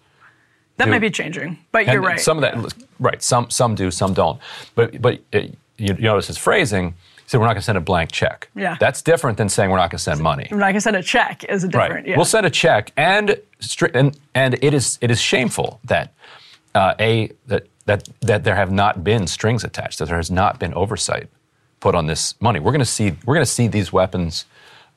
[0.76, 0.92] That do.
[0.92, 2.20] may be changing, but And you're right.
[2.20, 3.20] Some of that, right?
[3.20, 4.40] Some some do, some don't.
[4.76, 6.94] But but uh, you, you notice his phrasing.
[7.28, 8.76] Said, "We're not going to send a blank check." Yeah.
[8.80, 10.48] that's different than saying we're not going to send money.
[10.50, 11.94] We're not going to send a check is a different.
[11.94, 12.06] Right.
[12.06, 12.16] Yeah.
[12.16, 13.36] We'll send a check, and
[13.94, 16.12] and and it is it is shameful that
[16.74, 20.58] uh, a that that that there have not been strings attached, that there has not
[20.58, 21.28] been oversight
[21.80, 22.58] put on this money.
[22.60, 24.46] We're going to see we're going to see these weapons.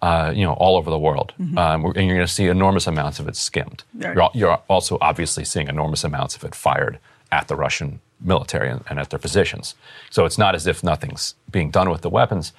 [0.04, 2.88] Uh, you know, all over the world, um, we're- and you're going to see enormous
[2.88, 3.84] amounts of it skimmed.
[3.94, 4.16] Right.
[4.16, 6.98] You're, you're also obviously seeing enormous amounts of it fired
[7.32, 9.76] at the Russian military and, and at their positions.
[10.10, 12.54] So it's not as if nothing's being done with the weapons.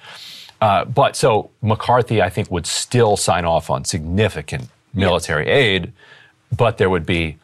[0.61, 5.91] Uh, but so McCarthy, I think, would still sign off on significant military aid,
[6.55, 7.37] but there would be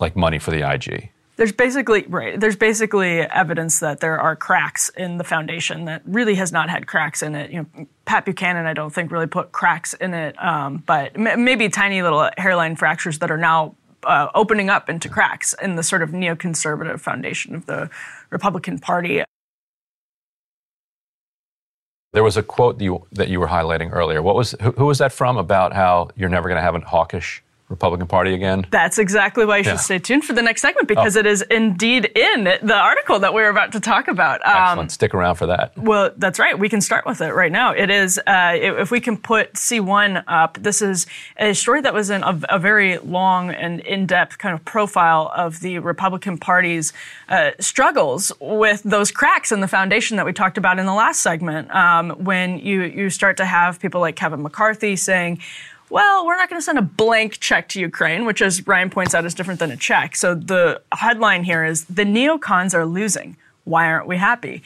[0.00, 1.10] like money for the IG.
[1.36, 2.38] There's basically right.
[2.38, 6.86] There's basically evidence that there are cracks in the foundation that really has not had
[6.86, 7.50] cracks in it.
[7.50, 11.44] You know, Pat Buchanan, I don't think really put cracks in it, um, but m-
[11.44, 13.74] maybe tiny little hairline fractures that are now
[14.06, 17.90] uh, opening up into cracks in the sort of neoconservative foundation of the
[18.30, 19.22] Republican Party.
[22.12, 24.22] There was a quote that you, that you were highlighting earlier.
[24.22, 25.36] What was who, who was that from?
[25.36, 27.42] About how you're never going to have a hawkish
[27.74, 28.64] Republican Party again?
[28.70, 29.76] That's exactly why you should Yeah.
[29.90, 31.20] stay tuned for the next segment because Oh.
[31.20, 34.40] it is indeed in the article that we're about to talk about.
[34.46, 34.92] Um, Excellent.
[34.92, 35.72] Stick around for that.
[35.76, 36.58] Well, that's right.
[36.58, 37.72] We can start with it right now.
[37.72, 41.06] It is, uh, if if we can put C1 up, this is
[41.38, 45.32] a story that was in a, a very long and in depth kind of profile
[45.34, 46.92] of the Republican Party's
[47.28, 51.20] uh, struggles with those cracks in the foundation that we talked about in the last
[51.20, 51.74] segment.
[51.74, 55.40] Um, when you, you start to have people like Kevin McCarthy saying,
[55.90, 59.14] well, we're not going to send a blank check to Ukraine, which, as Ryan points
[59.14, 60.16] out, is different than a check.
[60.16, 63.36] So the headline here is The neocons are losing.
[63.64, 64.62] Why aren't we happy?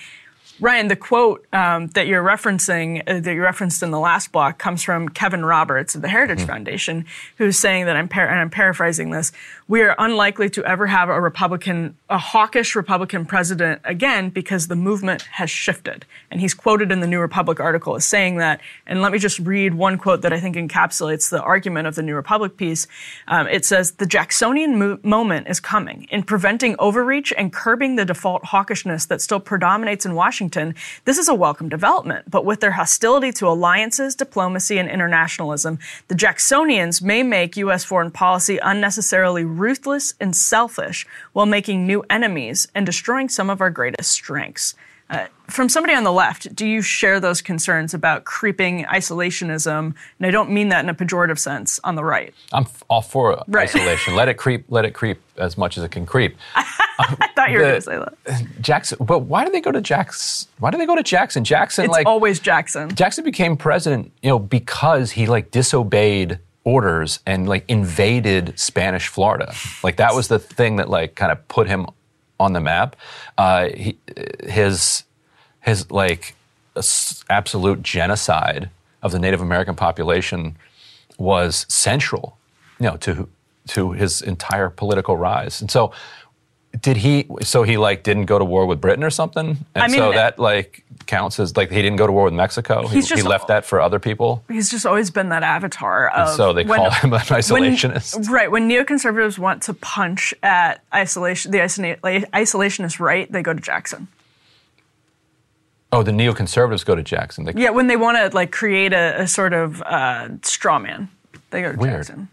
[0.61, 4.59] Ryan, the quote um, that you're referencing, uh, that you referenced in the last block,
[4.59, 8.51] comes from Kevin Roberts of the Heritage Foundation, who's saying that I'm, par- and I'm
[8.51, 9.31] paraphrasing this:
[9.69, 14.75] "We are unlikely to ever have a Republican, a hawkish Republican president again because the
[14.75, 18.61] movement has shifted." And he's quoted in the New Republic article as saying that.
[18.85, 22.03] And let me just read one quote that I think encapsulates the argument of the
[22.03, 22.89] New Republic piece.
[23.29, 28.05] Um, it says, "The Jacksonian mo- moment is coming in preventing overreach and curbing the
[28.05, 30.48] default hawkishness that still predominates in Washington."
[31.05, 36.15] This is a welcome development, but with their hostility to alliances, diplomacy, and internationalism, the
[36.15, 37.85] Jacksonians may make U.S.
[37.85, 43.71] foreign policy unnecessarily ruthless and selfish while making new enemies and destroying some of our
[43.71, 44.75] greatest strengths.
[45.11, 49.95] Uh, from somebody on the left, do you share those concerns about creeping isolationism?
[50.19, 52.35] And I don't mean that in a pejorative sense on the right.
[52.53, 53.69] I'm f- all for Right.
[53.69, 54.15] isolation.
[54.15, 54.67] let it creep.
[54.69, 56.37] Let it creep as much as it can creep.
[57.01, 58.47] I thought you were going to say that.
[58.61, 58.99] Jackson.
[59.01, 60.49] But why do they go to Jackson?
[60.59, 61.45] Why do they go to Jackson?
[61.45, 62.95] Jackson, It's like always Jackson.
[62.95, 69.55] Jackson became president, you know, because he like disobeyed orders and like invaded Spanish Florida.
[69.83, 71.87] Like that was the thing that like kind of put him
[72.39, 72.97] on the map.
[73.37, 73.99] Uh, he,
[74.45, 75.05] his
[75.61, 76.35] his like
[77.29, 78.71] absolute genocide
[79.03, 80.57] of the Native American population
[81.19, 82.39] was central,
[82.79, 83.29] you know, to
[83.69, 85.61] to his entire political rise.
[85.61, 85.93] And so
[86.81, 89.57] did he so he like didn't go to war with Britain or something?
[89.75, 92.35] And I mean- so that like counts as like he didn't go to war with
[92.35, 92.87] Mexico.
[92.87, 94.45] He, just- he left that for other people.
[94.49, 96.37] He's just always been that avatar of.
[96.37, 98.29] so they when- call him an when- isolationist.
[98.29, 98.51] right.
[98.51, 104.09] When neoconservatives want to punch at isolation, the isolationist right, they go to Jackson.
[105.91, 107.45] Oh, the neoconservatives go to Jackson.
[107.47, 111.09] They, Yeah, when they want to like create a, a sort of uh, straw man,
[111.51, 111.95] they go to Weird.
[111.95, 112.29] Jackson.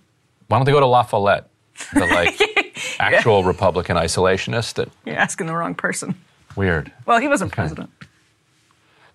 [0.49, 1.45] Why don't they go to La Follette?
[1.93, 2.37] The like
[2.99, 4.75] actual Republican isolationist.
[4.75, 6.15] That You're asking the wrong person.
[6.55, 6.91] weird.
[7.05, 7.89] Well, he wasn't president.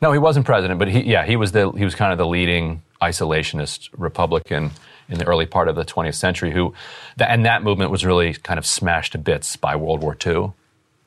[0.03, 2.27] No, he wasn't president, but he yeah he was the he was kind of the
[2.27, 4.71] leading isolationist Republican
[5.09, 6.53] in the early part of the 20th century.
[6.53, 6.73] Who,
[7.19, 10.53] and that movement was really kind of smashed to bits by World War II,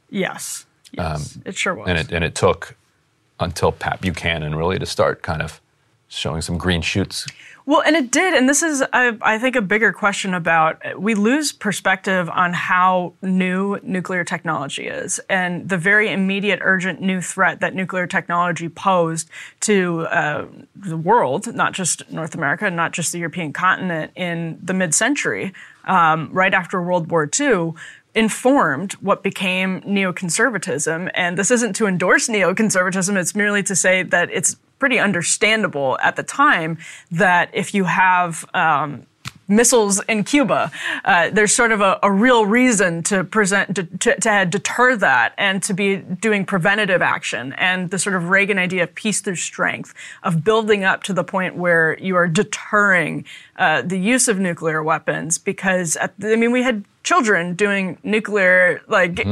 [0.09, 0.65] Yes.
[0.91, 1.39] Yes.
[1.45, 1.85] it sure was.
[1.87, 2.75] Um, and it and it took
[3.39, 5.59] until Pat Buchanan really to start kind of
[6.07, 7.25] showing some green shoots.
[7.65, 11.15] Well, and it did, and this is, I, I think, a bigger question about we
[11.15, 17.61] lose perspective on how new nuclear technology is, and the very immediate, urgent new threat
[17.61, 19.29] that nuclear technology posed
[19.61, 20.45] to uh,
[20.75, 25.53] the world, not just North America, not just the European continent, in the mid-century,
[25.85, 27.73] um, right after World War II
[28.15, 31.09] informed what became neoconservatism.
[31.15, 36.15] And this isn't to endorse neoconservatism, it's merely to say that it's pretty understandable at
[36.15, 36.77] the time
[37.11, 39.05] that if you have um,
[39.47, 40.71] missiles in Cuba,
[41.05, 45.33] uh, there's sort of a, a real reason to present to, to, to deter that
[45.37, 49.35] and to be doing preventative action and the sort of Reagan idea of peace through
[49.35, 53.25] strength of building up to the point where you are deterring
[53.57, 58.81] uh, the use of nuclear weapons because at I mean we had children doing nuclear
[58.87, 59.25] like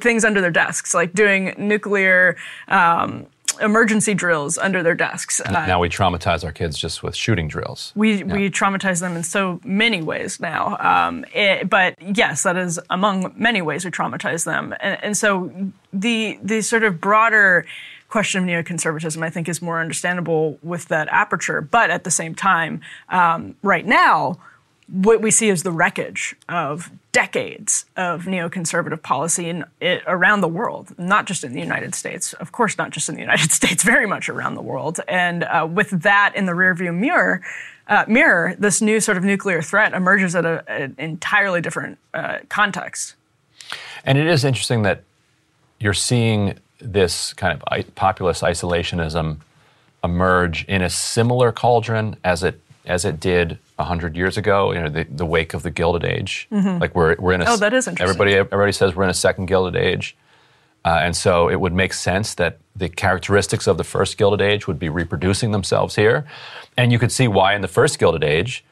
[0.00, 2.36] things under their desks like doing nuclear
[2.68, 3.26] um,
[3.60, 5.40] emergency drills under their desks.
[5.40, 7.92] Uh, now we traumatize our kids just with shooting drills.
[7.94, 10.76] we we traumatize them in so many ways now.
[10.80, 15.50] Um, it- but yes, that is among many ways we traumatize them, and, and so
[15.92, 17.64] the the sort of broader
[18.08, 21.60] question of neoconservatism, I think, is more understandable with that aperture.
[21.60, 22.80] But at the same time,
[23.10, 24.38] um, right now.
[24.90, 30.48] What we see is the wreckage of decades of neoconservative policy in, it, around the
[30.48, 32.32] world, not just in the United States.
[32.34, 35.00] Of course, not just in the United States, very much around the world.
[35.06, 37.42] And uh, with that in the rearview mirror,
[37.88, 42.38] uh, mirror, this new sort of nuclear threat emerges at a- an entirely different uh,
[42.48, 43.14] context.
[44.04, 45.02] And it is interesting that
[45.80, 49.38] you're seeing this kind of populist isolationism
[50.02, 54.72] emerge in a similar cauldron as it as it did hundred years ago.
[54.72, 56.46] You know, the, the wake of the Gilded Age.
[56.50, 58.02] Like we're we're in a Oh, that is interesting.
[58.02, 60.16] Everybody everybody says we're in a second Gilded Age,
[60.84, 64.66] uh, and so it would make sense that the characteristics of the first Gilded Age
[64.66, 66.26] would be reproducing themselves here,
[66.76, 68.64] and you could see why in the first Gilded Age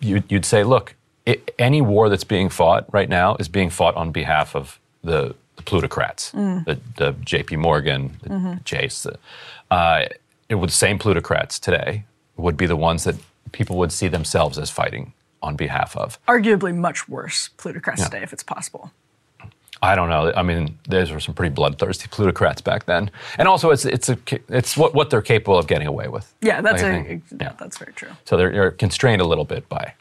[0.00, 0.94] you, you'd say, look,
[1.26, 5.34] i any war that's being fought right now is being fought on behalf of the,
[5.56, 7.56] the plutocrats, the, the J.P.
[7.56, 9.02] Morgan, the Chase.
[9.02, 9.18] The,
[9.70, 10.06] uh,
[10.48, 12.04] it would the same plutocrats today
[12.36, 13.16] would be the ones that
[13.52, 16.18] people would see themselves as fighting on behalf of.
[16.26, 18.92] Arguably much worse plutocrats today, if it's possible.
[19.82, 20.30] I don't know.
[20.36, 24.18] I mean, those were some pretty bloodthirsty plutocrats back then, and also it's it's a
[24.48, 26.32] it's what what they're capable of getting away with.
[26.42, 28.10] Yeah, that's I a, yeah, that's very true.
[28.26, 29.94] So they're, they're constrained a little bit by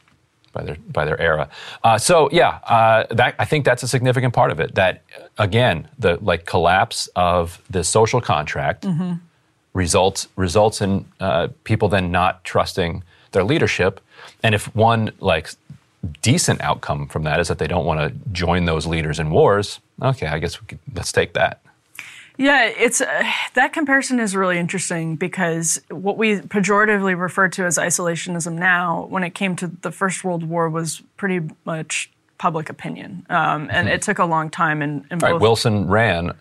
[0.52, 1.50] by their by their era.
[1.82, 4.76] Uh, so yeah, uh, that I think that's a significant part of it.
[4.76, 5.02] That
[5.38, 8.86] again, the like collapse of the social contract
[9.74, 14.00] results results in uh, people then not trusting their leadership.
[14.44, 15.50] And if one like
[16.22, 19.80] decent outcome from that is that they don't want to join those leaders in wars,
[20.02, 21.62] okay, I guess we could, let's take that.
[22.38, 23.24] Yeah, it's uh,
[23.56, 29.26] that comparison is really interesting because what we pejoratively refer to as isolationism now, when
[29.26, 34.02] it came to the First World War, was pretty much public opinion, um, and it
[34.02, 34.80] took a long time.
[34.80, 35.22] Mm-hmm.
[35.22, 36.32] All right, Wilson ran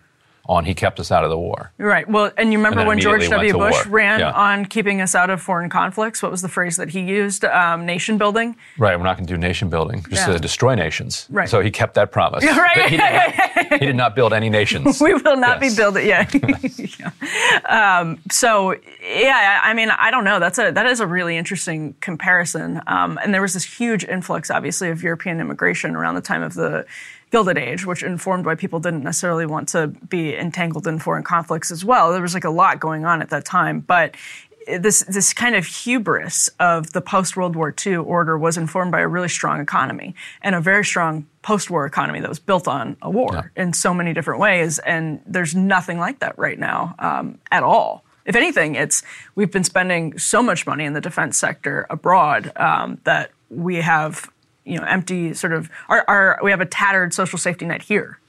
[0.49, 1.71] on he kept us out of the war.
[1.77, 2.09] Right.
[2.09, 3.53] Well, and you remember And when George W.
[3.53, 3.93] Bush war.
[3.93, 4.31] ran Yeah.
[4.31, 6.23] on keeping us out of foreign conflicts?
[6.23, 7.45] What was the phrase that he used?
[7.45, 8.55] Um, nation building.
[8.77, 10.33] Right, we're not going to do nation building, just Yeah.
[10.33, 11.27] to destroy nations.
[11.29, 11.47] Right.
[11.47, 12.43] So he kept that promise.
[12.49, 12.89] Right.
[12.89, 14.99] He did, not, he did not build any nations.
[15.09, 15.75] We will not Yes.
[15.75, 16.07] be building.
[16.07, 16.27] Yeah.
[16.99, 17.99] yeah.
[17.99, 18.71] Um, so
[19.03, 20.39] yeah, I I mean, I don't know.
[20.39, 22.81] That's a that is a really interesting comparison.
[22.87, 26.55] Um, and there was this huge influx, obviously, of European immigration around the time of
[26.55, 26.85] the
[27.31, 31.71] Gilded Age, which informed why people didn't necessarily want to be entangled in foreign conflicts
[31.71, 32.11] as well.
[32.11, 34.15] There was like a lot going on at that time, but
[34.77, 38.99] this this kind of hubris of the post World War II order was informed by
[38.99, 42.97] a really strong economy and a very strong post war economy that was built on
[43.01, 44.79] a war in so many different ways.
[44.79, 48.03] And there's nothing like that right now um, at all.
[48.25, 49.01] If anything, it's
[49.35, 54.29] we've been spending so much money in the defense sector abroad um, that we have
[54.69, 58.19] you know empty sort of our, our we have a tattered social safety net here.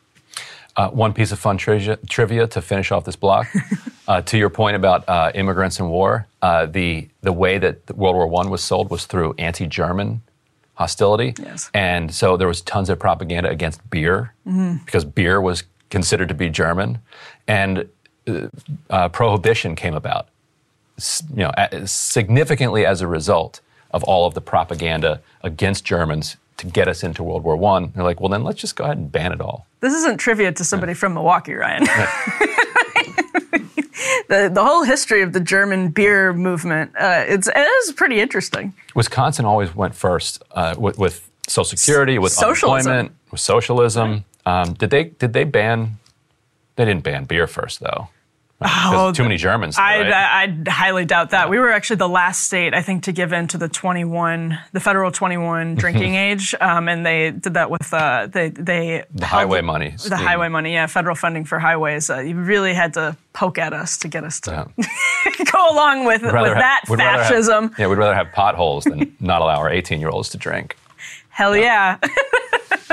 [0.76, 3.46] Uh, one piece of fun trivia, trivia to finish off this block.
[4.08, 8.14] uh, to your point about uh, immigrants and war, uh, the the way that World
[8.16, 10.22] War One was sold was through anti-German
[10.74, 11.70] hostility, Yes.
[11.74, 14.32] and so there was tons of propaganda against beer
[14.86, 17.00] because beer was considered to be German,
[17.46, 17.86] and
[18.26, 18.46] uh,
[18.88, 20.28] uh, prohibition came about,
[21.34, 21.52] you know,
[21.84, 23.60] significantly as a result
[23.92, 27.92] of all of the propaganda against Germans to get us into World War One.
[27.94, 29.66] They're like, well, then let's just go ahead and ban it all.
[29.80, 31.84] This isn't trivia to somebody from Milwaukee, Ryan.
[34.28, 38.74] the the whole history of the German beer movement uh, it's it is pretty interesting.
[38.94, 42.92] Wisconsin always went first uh, with, with Social Security, with Socialism.
[42.92, 44.24] unemployment, with socialism.
[44.46, 45.98] Um, did they did they ban?
[46.76, 48.08] They didn't ban beer first, though.
[48.62, 49.78] 'Cause too many Germans.
[49.78, 50.12] Oh, I, right?
[50.66, 51.48] I, highly doubt that.
[51.48, 54.80] We were actually the last state, I think, to give in to the 21, the
[54.80, 59.62] federal 21 drinking age, um, and they did that with uh, they they the highway
[59.62, 59.94] money.
[60.06, 62.10] the highway money, yeah, federal funding for highways.
[62.10, 64.50] Uh, you really had to poke at us to get us to
[65.52, 67.74] go along with, with have- that we'd have- fascism.
[67.78, 70.76] yeah, we'd rather have potholes than not allow our 18 year olds to drink.
[71.30, 71.96] Hell yeah.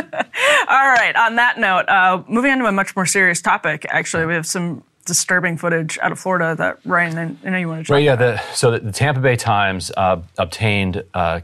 [0.70, 1.14] All right.
[1.16, 3.86] On that note, uh, moving on to a much more serious topic.
[3.90, 7.68] Actually, we have some disturbing footage out of Florida that Ryan, I- I know you
[7.70, 7.94] want to.
[7.94, 8.16] Right, yeah.
[8.16, 11.40] The, so the, the Tampa Bay Times uh, obtained uh,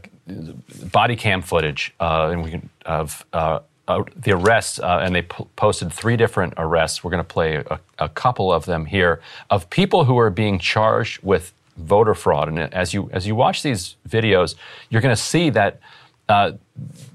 [0.92, 5.22] body cam footage uh, and we can, of uh, uh, the arrests, uh, and they
[5.22, 7.02] p- posted three different arrests.
[7.04, 10.58] We're going to play a, a couple of them here of people who are being
[10.58, 12.48] charged with voter fraud.
[12.48, 14.54] And as you as you watch these videos,
[14.90, 15.80] you're going to see that.
[16.28, 16.52] Uh,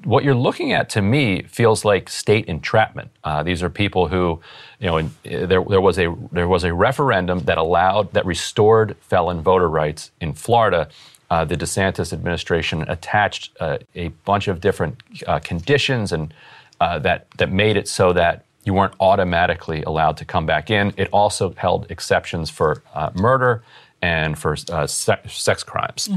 [0.03, 3.09] what you're looking at to me feels like state entrapment.
[3.23, 4.39] Uh, these are people who,
[4.79, 8.25] you know, in, uh, there, there was a there was a referendum that allowed that
[8.25, 10.87] restored felon voter rights in Florida.
[11.31, 16.33] Uh, the DeSantis administration attached uh, a bunch of different uh, conditions and
[16.79, 20.93] uh, that that made it so that you weren't automatically allowed to come back in.
[20.97, 23.63] It also held exceptions for uh, murder
[24.01, 26.07] and for uh, se- sex crimes,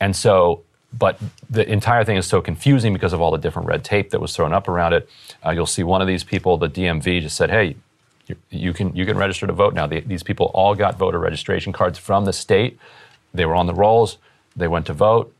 [0.00, 0.62] and so
[0.92, 1.20] but
[1.50, 4.34] the entire thing is so confusing because of all the different red tape that was
[4.34, 5.08] thrown up around it.
[5.44, 7.76] Uh, you'll see one of these people, the DMV, just said, "Hey,
[8.26, 11.18] you, you can you can register to vote now." The, these people all got voter
[11.18, 12.78] registration cards from the state.
[13.34, 14.18] They were on the rolls.
[14.56, 15.32] They went to vote,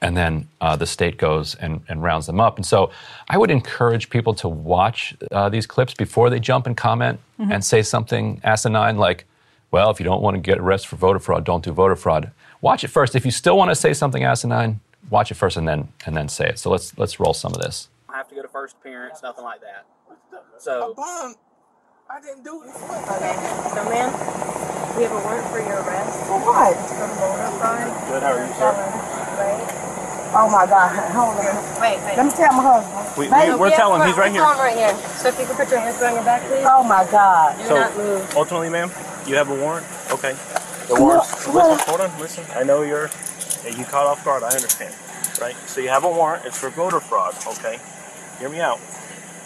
[0.00, 2.56] and then uh, the state goes and, and, rounds them up.
[2.56, 2.90] And so
[3.28, 7.52] I would encourage people to watch uh, these clips before they jump and comment mm-hmm.
[7.52, 9.24] and say something asinine like,
[9.70, 12.30] well, if you don't want to get arrested for voter fraud, don't do voter fraud.
[12.60, 13.14] Watch it first.
[13.14, 14.80] If you still want to say something asinine,
[15.10, 16.58] watch it first and then and then say it.
[16.58, 17.88] So let's let's roll some of this.
[18.08, 19.86] I have to go to first appearance, nothing like that.
[20.58, 21.36] So a bond,
[22.10, 22.68] I didn't do it.
[22.68, 23.36] Okay.
[23.74, 24.10] So, ma'am,
[24.96, 26.18] we have a warrant for your arrest.
[26.26, 26.74] For what?
[26.74, 28.08] For voter fraud.
[28.08, 28.22] Good.
[28.22, 28.72] How are you, sir?
[29.38, 29.84] Right.
[30.34, 30.92] Oh my God!
[31.12, 31.80] Hold on.
[31.80, 32.16] Wait, wait.
[32.16, 33.16] Let me tell my husband.
[33.16, 34.42] We, we, we're telling him he's right here.
[34.42, 34.94] right here.
[35.16, 36.66] So if you could put your hands behind your back, please.
[36.68, 37.56] Oh my God!
[37.58, 38.36] Do So- not move.
[38.36, 38.90] Ultimately, ma'am,
[39.26, 39.86] you have a warrant.
[40.10, 40.36] Okay.
[40.88, 41.22] The warrant.
[41.54, 42.20] Listen, hold on.
[42.20, 42.44] Listen.
[42.54, 43.10] I know you're
[43.76, 44.42] you caught off guard.
[44.42, 44.94] I understand.
[45.40, 45.56] Right.
[45.66, 46.46] So you have a warrant.
[46.46, 47.36] It's for voter fraud.
[47.46, 47.78] Okay.
[48.38, 48.80] Hear me out.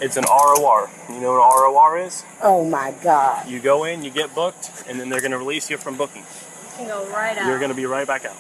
[0.00, 0.90] It's an ROR.
[1.08, 2.24] You know what an ROR is?
[2.42, 3.48] Oh my God!
[3.48, 6.22] You go in, you get booked, and then they're going to release you from booking.
[6.22, 7.46] You can go right out.
[7.46, 8.36] You're going to be right back out.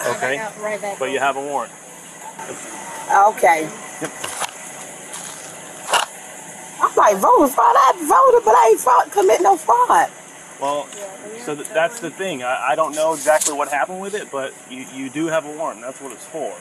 [0.00, 0.38] Okay.
[0.38, 1.72] Right out, right back But you have a warrant.
[3.12, 3.70] Okay.
[4.00, 4.10] Yep.
[6.80, 7.76] I'm like voter fraud.
[7.76, 10.10] I voted, but I ain't fraud, commit no fraud.
[10.60, 10.86] Well,
[11.44, 12.42] so th- that's the thing.
[12.42, 15.52] I, I don't know exactly what happened with it, but you, you do have a
[15.52, 15.80] warrant.
[15.80, 16.54] That's what it's for.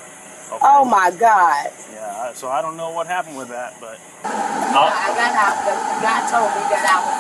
[0.52, 0.60] Okay?
[0.62, 1.72] Oh my God!
[1.94, 5.58] Yeah, I- so I don't know what happened with that, but I got out.
[5.66, 7.18] The, the guy told me that I was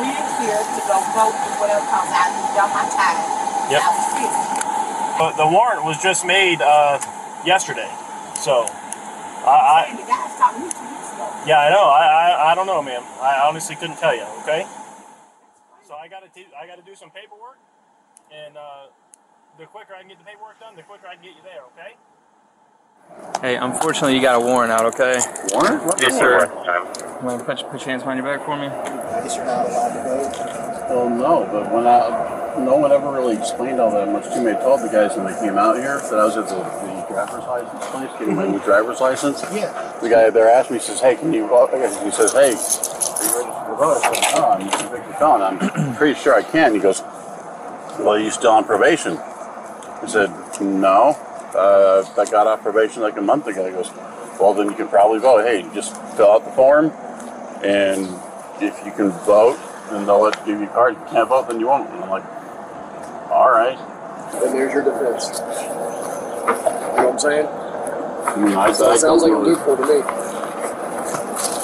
[0.00, 2.24] being here to go vote or whatever because I
[2.56, 3.18] done my time.
[3.70, 3.82] Yep.
[3.82, 4.04] I was
[5.18, 6.98] but the warrant was just made uh,
[7.46, 7.88] yesterday.
[8.40, 8.66] So
[9.46, 11.22] I, And the guys talked me two weeks ago.
[11.30, 11.84] I yeah, I know.
[11.86, 13.04] I, I I don't know, ma'am.
[13.20, 14.26] I honestly couldn't tell you.
[14.42, 14.66] Okay.
[15.86, 16.28] So I got to
[16.58, 17.58] I got to do some paperwork,
[18.32, 18.88] and uh,
[19.58, 21.62] the quicker I can get the paperwork done, the quicker I can get you there.
[21.76, 21.92] Okay.
[23.42, 25.20] Hey, unfortunately, you got a warrant out, okay?
[25.52, 25.84] Warrant?
[25.84, 26.48] What's Yes, sir.
[26.48, 26.96] warrant?
[27.20, 28.68] You want to put, put your hands behind your back for me?
[30.88, 34.52] Well, no, but when I, no one ever really explained all that much to me.
[34.52, 37.04] I told the guys when they came out here that I was at the, the
[37.12, 39.42] driver's license place, getting my new driver's license.
[39.52, 39.98] Yeah.
[40.00, 41.70] The guy there asked me, he says, hey, can you vote?
[42.04, 42.52] He says, hey,
[43.26, 44.00] are you registered to vote?
[44.04, 45.58] I said, no, I'm convicted felon.
[45.60, 46.74] I'm pretty sure I can.
[46.74, 47.00] He goes,
[47.98, 49.16] well, are you still on probation?
[49.18, 51.16] I said, no.
[51.54, 53.64] Uh, I got off probation like a month ago.
[53.64, 53.90] He goes,
[54.40, 55.44] well, then you can probably vote.
[55.44, 56.90] Hey, just fill out the form,
[57.62, 58.08] and
[58.60, 59.58] if you can vote,
[59.90, 60.94] then they'll let you give you a card.
[60.94, 61.88] If you can't vote, then you won't.
[61.90, 62.24] And I'm like,
[63.30, 63.78] all right.
[64.42, 65.38] And there's your defense.
[65.38, 65.44] You
[66.98, 67.46] know what I'm saying?
[67.46, 70.43] I mean, I, I sounds like a loophole to me.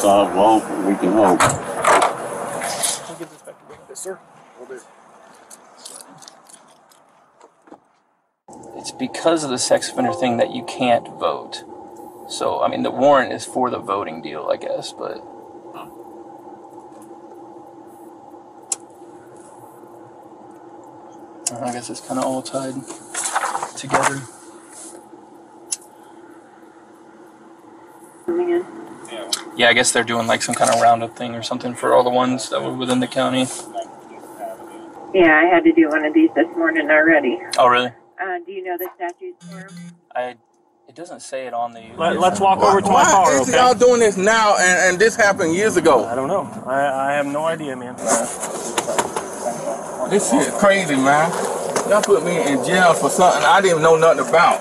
[0.01, 1.41] So, well, we can hope.
[3.87, 4.19] Yes, sir.
[4.59, 4.81] Will do.
[8.79, 11.65] It's because of the sex offender thing that you can't vote.
[12.31, 15.19] So, I mean, the warrant is for the voting deal, I guess, but.
[21.61, 22.73] I guess it's kind of all tied
[23.77, 24.23] together.
[29.57, 32.05] Yeah, I guess they're doing like some kind of roundup thing or something for all
[32.05, 33.47] the ones that were within the county.
[35.15, 37.39] Yeah, I had to do one of these this morning already.
[37.59, 37.89] Oh, really?
[38.23, 39.69] Uh, do you know the statutes for 'em?
[40.15, 40.37] I.
[40.89, 41.83] It doesn't say it on the.
[41.97, 43.33] Let, let's walk over to my Why car.
[43.35, 43.57] is Okay.
[43.57, 46.05] y'all doing this now and, and this happened years ago?
[46.05, 46.43] I don't know.
[46.67, 47.95] I, I have no idea, man.
[50.11, 51.31] This shit crazy, man.
[51.89, 54.61] Y'all put me in jail for something I didn't know nothing about.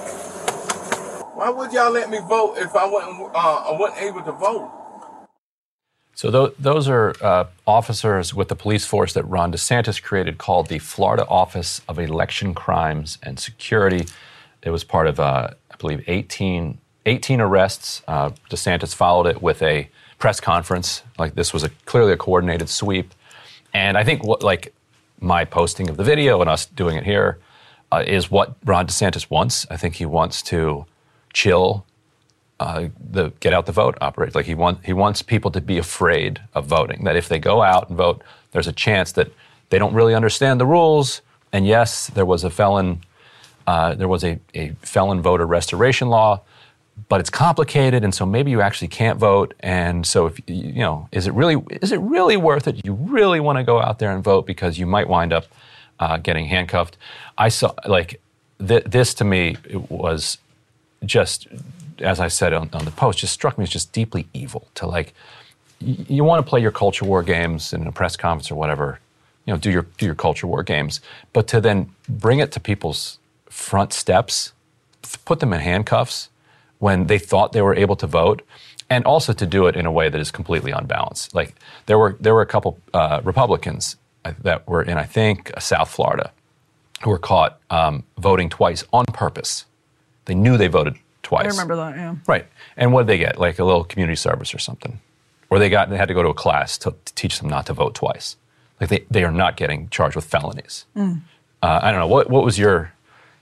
[1.39, 4.69] Why would y'all let me vote if I wasn't uh, I wasn't able to vote?
[6.13, 10.67] So tho- those are uh, officers with the police force that Ron DeSantis created called
[10.67, 14.05] the Florida Office of Election Crimes and Security.
[14.63, 18.01] It was part of, uh, I believe, 18, 18 arrests.
[18.05, 21.03] Uh, DeSantis followed it with a press conference.
[21.17, 23.13] Like this was a clearly a coordinated sweep.
[23.73, 24.73] And I think what like
[25.21, 27.37] my posting of the video and us doing it here
[27.93, 29.65] uh, is what Ron DeSantis wants.
[29.71, 30.85] I think he wants to
[31.33, 31.85] chill
[32.59, 34.35] uh, the get out the vote operate.
[34.35, 37.05] Like he want he wants people to be afraid of voting.
[37.05, 38.21] That if they go out and vote,
[38.51, 39.31] there's a chance that
[39.69, 41.21] they don't really understand the rules.
[41.51, 43.01] And yes, there was a felon,
[43.65, 46.41] uh, there was a, a felon voter restoration law,
[47.07, 49.53] but it's complicated, and so maybe you actually can't vote.
[49.61, 52.85] And so if you know, is it really is it really worth it?
[52.85, 55.45] You really want to go out there and vote because you might wind up
[55.99, 56.97] uh, getting handcuffed.
[57.37, 58.21] I saw like
[58.59, 60.37] th- this to me it was
[61.05, 61.47] just
[62.01, 64.67] as I said on, on the post, just struck me as just deeply evil.
[64.75, 65.13] To like,
[65.81, 68.99] y- you want to play your culture war games in a press conference or whatever,
[69.45, 71.01] you know, do your do your culture war games,
[71.33, 73.17] but to then bring it to people's
[73.49, 74.53] front steps,
[75.25, 76.29] put them in handcuffs
[76.79, 78.41] when they thought they were able to vote,
[78.89, 81.33] and also to do it in a way that is completely unbalanced.
[81.33, 81.55] Like
[81.87, 85.89] there were there were a couple uh, Republicans uh, that were in I think South
[85.89, 86.31] Florida
[87.03, 89.65] who were caught um, voting twice on purpose
[90.29, 91.45] They knew they voted twice.
[91.45, 91.95] I remember that.
[91.95, 92.15] Yeah.
[92.27, 92.45] Right.
[92.77, 93.39] And what did they get?
[93.39, 94.99] Like a little community service or something.
[95.49, 97.65] Or they got they had to go to a class to, to teach them not
[97.65, 98.37] to vote twice.
[98.79, 100.85] Like they, they are not getting charged with felonies.
[100.95, 101.21] Mm.
[101.61, 102.07] Uh, I don't know.
[102.07, 102.93] What what was your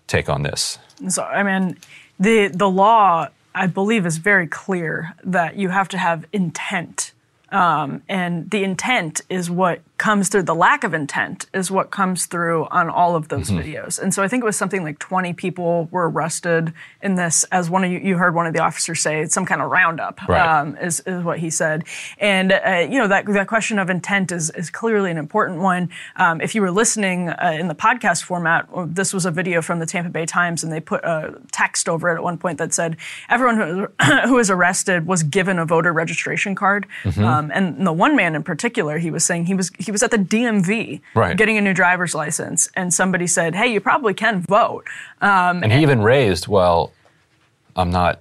[0.08, 0.80] take on this?
[1.10, 1.78] So I mean,
[2.20, 7.12] the the law I believe is very clear that you have to have intent,
[7.52, 10.44] um, and the intent is what comes through.
[10.44, 13.64] The lack of intent is what comes through on all of those Mhm.
[13.64, 14.00] videos.
[14.00, 16.72] And so I think it was something like 20 people were arrested
[17.02, 19.62] in this, as one of you, you heard one of the officers say, some kind
[19.62, 20.40] of roundup, Right.
[20.40, 21.84] um, is, is what he said.
[22.20, 25.90] And, uh, you know, that, that question of intent is, is clearly an important one.
[26.16, 29.80] Um, if you were listening uh, in the podcast format, this was a video from
[29.80, 32.74] the Tampa Bay Times, and they put a text over it at one point that
[32.74, 32.98] said,
[33.30, 33.88] everyone who,
[34.28, 36.86] who was arrested was given a voter registration card.
[37.04, 37.24] Mhm.
[37.26, 40.12] Um, and the one man in particular, he was saying he was he was at
[40.12, 41.36] the DMV Right.
[41.36, 44.86] getting a new driver's license, and somebody said, "Hey, you probably can vote."
[45.22, 46.94] Um, And he even raised, well,
[47.76, 48.20] I'm not.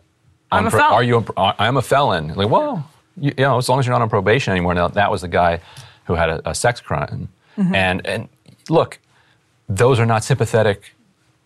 [0.50, 0.92] I'm a felon.
[0.92, 1.24] Are you?
[1.36, 2.34] A, I'm a felon.
[2.34, 2.88] Like, well,
[3.18, 4.72] you, you know, as long as you're not on probation anymore.
[4.74, 5.60] Now, that was the guy
[6.04, 7.74] who had a, a sex crime, Mhm.
[7.74, 8.28] and and
[8.70, 8.98] look,
[9.68, 10.94] those are not sympathetic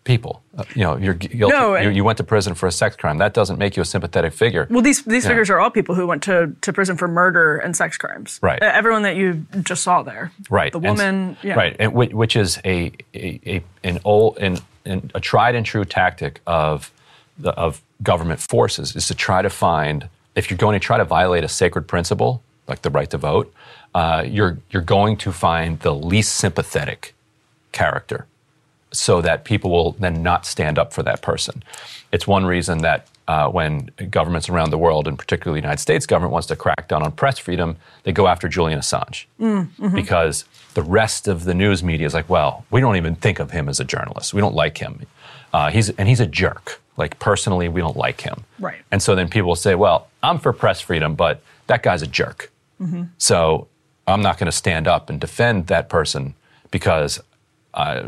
[0.03, 0.41] people.
[0.57, 1.55] Uh, you know, you're guilty.
[1.55, 3.17] No, you, and- you went to prison for a sex crime.
[3.19, 4.67] That doesn't make you a sympathetic figure.
[4.69, 7.75] well, these these figures are all people who went to, to prison for murder and
[7.75, 8.39] sex crimes.
[8.41, 8.61] Right.
[8.61, 10.31] Everyone that you just saw there.
[10.49, 10.71] Right.
[10.71, 11.37] The And woman.
[11.43, 11.53] yeah.
[11.55, 11.75] Right.
[11.79, 15.85] And which, which is a, a, a an old an, an, a tried and true
[15.85, 16.91] tactic of
[17.37, 21.05] the, of government forces is to try to find if you're going to try to
[21.05, 23.53] violate a sacred principle like the right to vote,
[23.93, 27.13] uh, you're you're going to find the least sympathetic
[27.71, 28.25] character
[28.91, 31.63] so that people will then not stand up for that person.
[32.11, 36.05] It's one reason that uh, when governments around the world, and particularly the United States
[36.05, 39.95] government, wants to crack down on press freedom, they go after Julian Assange Mm, mhm.
[39.95, 43.51] because the rest of the news media is like, well, we don't even think of
[43.51, 44.33] him as a journalist.
[44.33, 45.05] We don't like him.
[45.53, 46.81] Uh, he's and he's a jerk.
[46.97, 48.43] Like personally, we don't like him.
[48.59, 48.81] Right.
[48.91, 52.07] And so then people will say, well, I'm for press freedom, but that guy's a
[52.07, 52.51] jerk.
[52.81, 53.09] Mhm.
[53.17, 53.67] So
[54.07, 56.33] I'm not going to stand up and defend that person
[56.71, 57.21] because
[57.73, 58.03] I,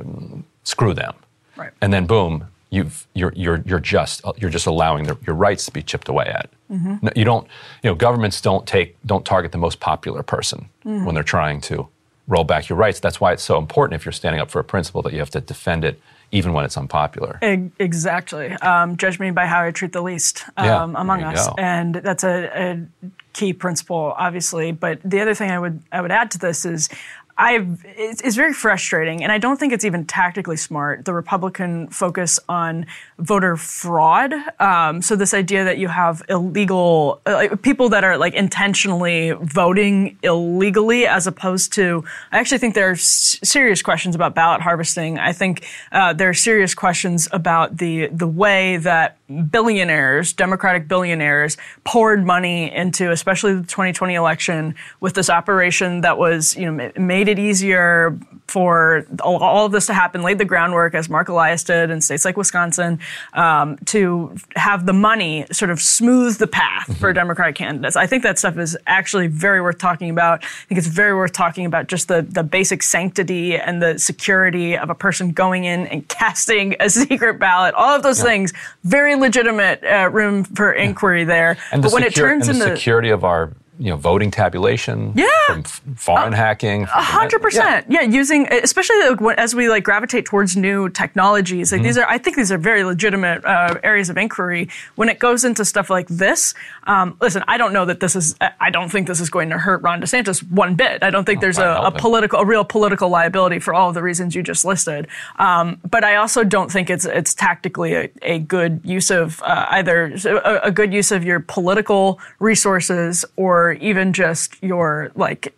[0.63, 1.13] screw them.
[1.55, 1.71] Right.
[1.81, 5.71] And then boom, you've, you're, you're, you're just you're just allowing the, your rights to
[5.71, 6.49] be chipped away at.
[6.71, 7.03] Mhm.
[7.03, 7.45] No, you don't
[7.83, 11.05] you know governments don't take don't target the most popular person Mhm.
[11.05, 11.87] when they're trying to
[12.27, 12.99] roll back your rights.
[12.99, 15.29] That's why it's so important if you're standing up for a principle that you have
[15.31, 15.99] to defend it
[16.31, 17.37] even when it's unpopular.
[17.79, 18.53] Exactly.
[18.53, 21.53] Um, judge me by how I treat the least um, Yeah, among us, go.
[21.59, 24.71] and that's a, a key principle, obviously.
[24.71, 26.89] But the other thing I would I would add to this is.
[27.37, 31.05] I've, it's, it's very frustrating, and I don't think it's even tactically smart.
[31.05, 32.85] The Republican focus on
[33.17, 34.33] voter fraud.
[34.59, 40.17] Um, so this idea that you have illegal uh, people that are like intentionally voting
[40.21, 45.17] illegally, as opposed to, I actually think there are s- serious questions about ballot harvesting.
[45.17, 49.17] I think uh, there are serious questions about the the way that
[49.49, 56.55] billionaires, Democratic billionaires, poured money into, especially the 2020 election, with this operation that was,
[56.55, 56.91] you know, ma-
[57.23, 58.17] made it easier
[58.47, 62.25] for all, of this to happen, laid the groundwork, as Marc Elias did in states
[62.25, 62.99] like Wisconsin,
[63.33, 67.95] um, to have the money sort of smooth the path for Democratic candidates.
[67.95, 70.43] I think that stuff is actually very worth talking about.
[70.43, 74.77] I think it's very worth talking about just the, the basic sanctity and the security
[74.77, 77.73] of a person going in and casting a secret ballot.
[77.75, 78.25] All of those Yeah.
[78.25, 78.53] things,
[78.83, 81.57] very legitimate uh, room for inquiry there.
[81.71, 84.29] And but the, when it turns and the into security of our you know voting
[84.31, 85.27] tabulation Yeah.
[85.47, 85.63] from
[85.95, 87.87] foreign hacking A hundred percent.
[87.89, 88.95] Yeah, using especially
[89.37, 91.71] as we like gravitate towards new technologies.
[91.71, 91.85] Like Mhm.
[91.85, 94.69] these are, I think these are very legitimate uh, areas of inquiry.
[94.95, 96.53] When it goes into stuff like this,
[96.85, 98.35] um, listen, I don't know that this is.
[98.59, 101.03] I don't think this is going to hurt Ron DeSantis one bit.
[101.03, 104.03] I don't think there's a, a political, a real political liability for all of the
[104.03, 105.07] reasons you just listed.
[105.39, 109.65] Um, but I also don't think it's it's tactically a, a good use of uh,
[109.71, 115.53] either a, a good use of your political resources or even just your like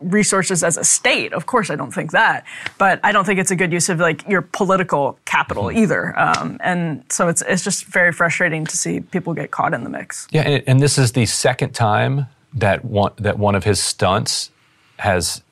[0.00, 1.32] resources as a state.
[1.32, 2.44] Of course, I don't think that,
[2.78, 6.18] but I don't think it's a good use of like your political capital either.
[6.18, 9.90] Um, and so it's it's just very frustrating to see people get caught in the
[9.90, 10.26] mix.
[10.30, 14.50] Yeah, and, and this is the second time that one that one of his stunts
[14.98, 15.42] has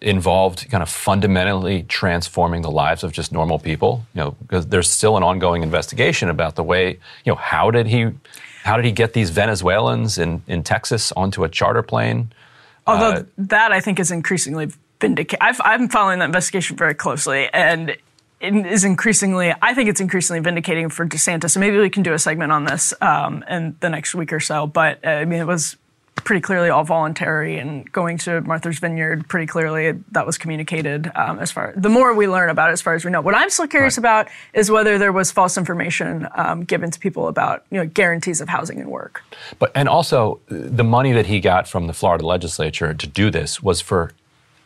[0.00, 4.04] involved kind of fundamentally transforming the lives of just normal people.
[4.14, 7.86] You know, because there's still an ongoing investigation about the way, you know, how did
[7.86, 8.10] he
[8.64, 12.32] how did he get these Venezuelans in, in Texas onto a charter plane?
[12.86, 14.68] Although Uh, that I think is increasingly
[15.00, 15.38] vindicated.
[15.40, 17.90] I'm following that investigation very closely, and
[18.40, 19.54] it is increasingly.
[19.60, 21.56] I think it's increasingly vindicating for DeSantis.
[21.56, 24.40] And maybe we can do a segment on this um, in the next week or
[24.40, 24.66] so.
[24.66, 25.76] But uh, I mean, it was
[26.24, 31.10] pretty clearly all voluntary, and going to Martha's Vineyard pretty clearly that was communicated.
[31.14, 33.34] Um, as far the more we learn about it, as far as we know, what
[33.34, 34.02] I'm still curious right.
[34.02, 38.40] about is whether there was false information um, given to people about you know guarantees
[38.40, 39.22] of housing and work.
[39.58, 43.62] But and also the money that he got from the Florida legislature to do this
[43.62, 44.12] was for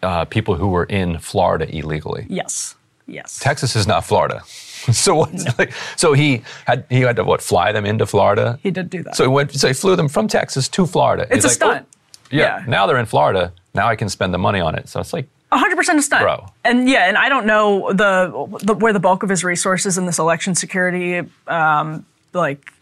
[0.02, 2.26] uh, people who were in Florida illegally.
[2.28, 2.76] Yes.
[3.06, 3.38] Yes.
[3.38, 4.42] Texas is not Florida.
[4.92, 5.52] so what's no.
[5.58, 8.58] like, so he had he had to what fly them into Florida.
[8.62, 9.16] He did do that.
[9.16, 9.52] So he went.
[9.52, 11.24] So he flew them from Texas to Florida.
[11.24, 11.86] It's He's a like, stunt.
[11.90, 11.98] Oh,
[12.30, 12.64] yeah, yeah.
[12.66, 13.52] Now they're in Florida.
[13.74, 14.88] Now I can spend the money on it.
[14.88, 16.22] So it's like 100% a stunt.
[16.22, 16.46] Bro.
[16.64, 20.06] And yeah, and I don't know the, the where the bulk of his resources in
[20.06, 22.72] this election security um, like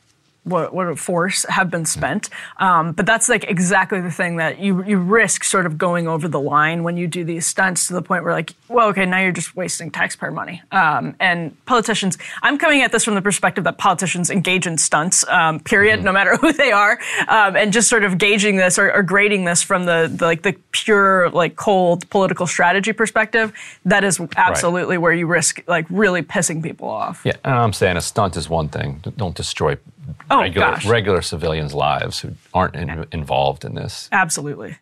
[0.46, 2.30] what, what force have been spent.
[2.58, 6.28] Um, but that's like exactly the thing that you you risk sort of going over
[6.28, 9.20] the line when you do these stunts to the point where like, well, okay, now
[9.20, 10.62] you're just wasting taxpayer money.
[10.70, 15.26] Um, and politicians, I'm coming at this from the perspective that politicians engage in stunts,
[15.28, 16.06] um, period, mm-hmm.
[16.06, 19.44] no matter who they are, um, and just sort of gauging this or, or grading
[19.44, 23.52] this from the, the, like the pure like cold political strategy perspective.
[23.84, 25.02] That is absolutely right.
[25.02, 27.22] where you risk like really pissing people off.
[27.24, 29.02] Yeah, and I'm saying a stunt is one thing.
[29.16, 29.76] Don't destroy
[30.30, 30.86] oh, regular, gosh.
[30.86, 34.08] regular civilians' lives who aren't in, involved in this.
[34.12, 34.76] Absolutely.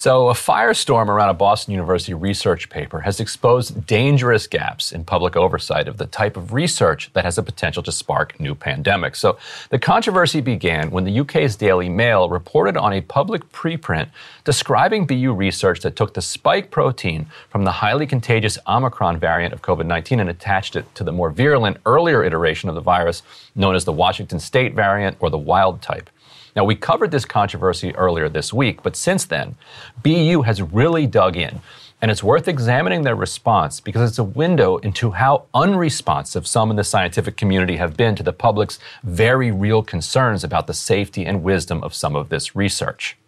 [0.00, 5.36] So, a firestorm around a Boston University research paper has exposed dangerous gaps in public
[5.36, 9.16] oversight of the type of research that has the potential to spark new pandemics.
[9.16, 9.36] So,
[9.68, 14.08] the controversy began when the UK's Daily Mail reported on a public preprint
[14.42, 19.60] describing BU research that took the spike protein from the highly contagious Omicron variant of
[19.60, 23.22] COVID 19 and attached it to the more virulent earlier iteration of the virus
[23.54, 26.08] known as the Washington State variant or the wild type.
[26.56, 29.56] Now, we covered this controversy earlier this week, but since then,
[30.02, 31.60] BU has really dug in.
[32.02, 36.76] And it's worth examining their response because it's a window into how unresponsive some in
[36.76, 41.42] the scientific community have been to the public's very real concerns about the safety and
[41.42, 43.18] wisdom of some of this research.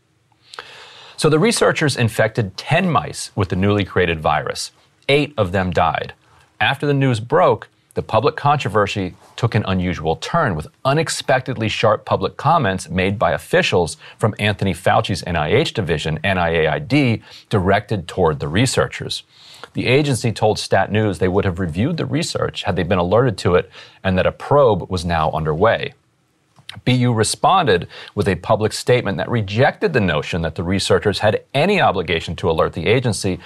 [1.18, 4.72] So the researchers infected 10 mice with the newly created virus.
[5.08, 6.14] Eight of them died.
[6.58, 12.36] After the news broke, the public controversy took an unusual turn with unexpectedly sharp public
[12.36, 19.24] comments made by officials from Anthony Fauci's NIH division, NIAID, directed toward the researchers.
[19.74, 23.36] The agency told Stat News they would have reviewed the research had they been alerted
[23.38, 23.70] to it
[24.02, 25.92] and that a probe was now underway.
[26.84, 31.80] BU responded with a public statement that rejected the notion that the researchers had any
[31.80, 33.38] obligation to alert the agency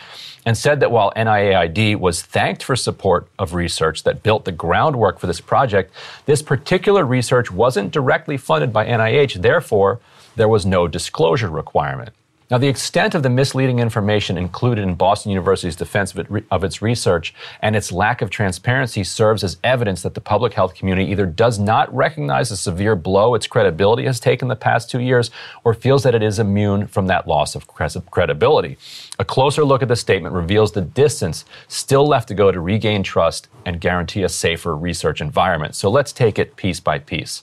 [0.45, 5.19] and said that while NIAID was thanked for support of research that built the groundwork
[5.19, 5.93] for this project,
[6.25, 9.43] this particular research wasn't directly funded by NIH.
[9.43, 10.01] Therefore,
[10.37, 12.11] there was no disclosure requirement.
[12.49, 16.63] Now, the extent of the misleading information included in Boston University's defense of, it, of,
[16.63, 21.11] its research and its lack of transparency serves as evidence that the public health community
[21.11, 25.33] either does not recognize the severe blow its credibility has taken the past two years
[25.65, 28.79] or feels that it is immune from that loss of credibility.
[29.19, 33.03] A closer look at the statement reveals the distance still left to go to regain
[33.03, 35.75] trust and guarantee a safer research environment.
[35.75, 37.43] So let's take it piece by piece.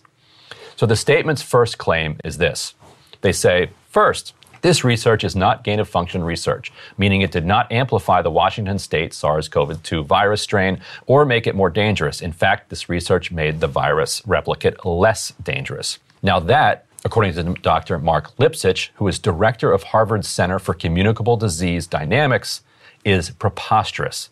[0.78, 2.74] So the statement's first claim is this
[3.20, 4.34] they say, first,
[4.64, 8.80] this research is not gain of function research, meaning it did not amplify the Washington
[8.80, 12.22] state SARS CoV 2 virus strain or make it more dangerous.
[12.22, 16.00] In fact, this research made the virus replicate less dangerous.
[16.24, 18.00] Now, that according to Dr.
[18.00, 22.62] Mark Lipsitch, who is director of Harvard's Center for Communicable Disease Dynamics,
[23.04, 24.30] is preposterous.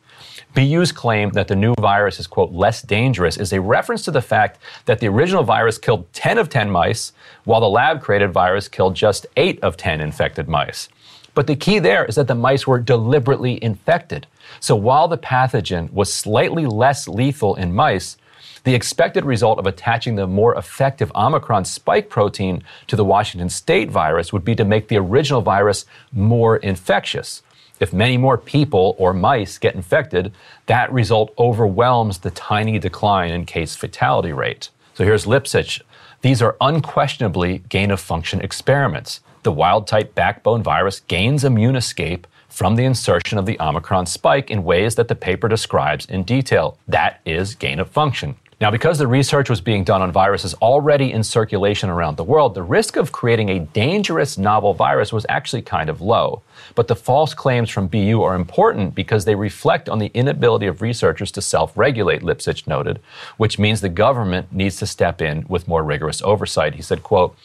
[0.54, 4.22] BU's claim that the new virus is, quote, less dangerous is a reference to the
[4.22, 7.14] fact that the original virus killed 10 of 10 mice,
[7.44, 10.90] while the lab created virus killed just 8 of 10 infected mice.
[11.34, 14.28] But the key there is that the mice were deliberately infected.
[14.60, 18.18] So while the pathogen was slightly less lethal in mice,
[18.64, 23.90] the expected result of attaching the more effective Omicron spike protein to the Washington state
[23.90, 27.42] virus would be to make the original virus more infectious.
[27.82, 30.32] If many more people or mice get infected,
[30.68, 34.70] that result overwhelms the tiny decline in case fatality rate.
[34.94, 35.82] So here's Lipsitch.
[36.22, 39.22] These are unquestionably gain of function experiments.
[39.42, 44.52] The wild type backbone virus gains immune escape from the insertion of the Omicron spike
[44.52, 46.78] in ways that the paper describes in detail.
[46.88, 48.36] That is gain of function.
[48.62, 52.54] Now, because the research was being done on viruses already in circulation around the world,
[52.54, 56.44] the risk of creating a dangerous novel virus was actually kind of low.
[56.76, 60.82] But the false claims from BU are important because they reflect on the inability of
[60.82, 63.00] researchers to self regulate, Lipsitch noted,
[63.38, 66.76] which means the government needs to step in with more rigorous oversight.
[66.76, 67.36] He said, quote,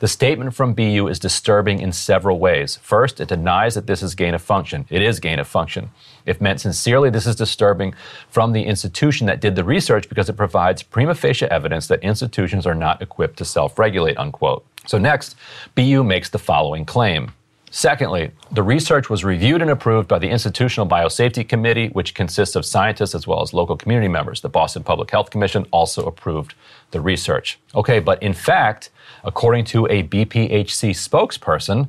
[0.00, 2.76] the statement from BU is disturbing in several ways.
[2.76, 4.86] First, it denies that this is gain of function.
[4.90, 5.90] It is gain of function.
[6.26, 7.94] If meant sincerely, this is disturbing
[8.28, 12.66] from the institution that did the research because it provides prima facie evidence that institutions
[12.66, 14.66] are not equipped to self regulate, unquote.
[14.86, 15.36] So, next,
[15.74, 17.32] BU makes the following claim.
[17.76, 22.64] Secondly, the research was reviewed and approved by the Institutional Biosafety Committee, which consists of
[22.64, 24.40] scientists as well as local community members.
[24.40, 26.54] The Boston Public Health Commission also approved
[26.92, 27.58] the research.
[27.74, 28.90] Okay, but in fact,
[29.24, 31.88] according to a BPHC spokesperson,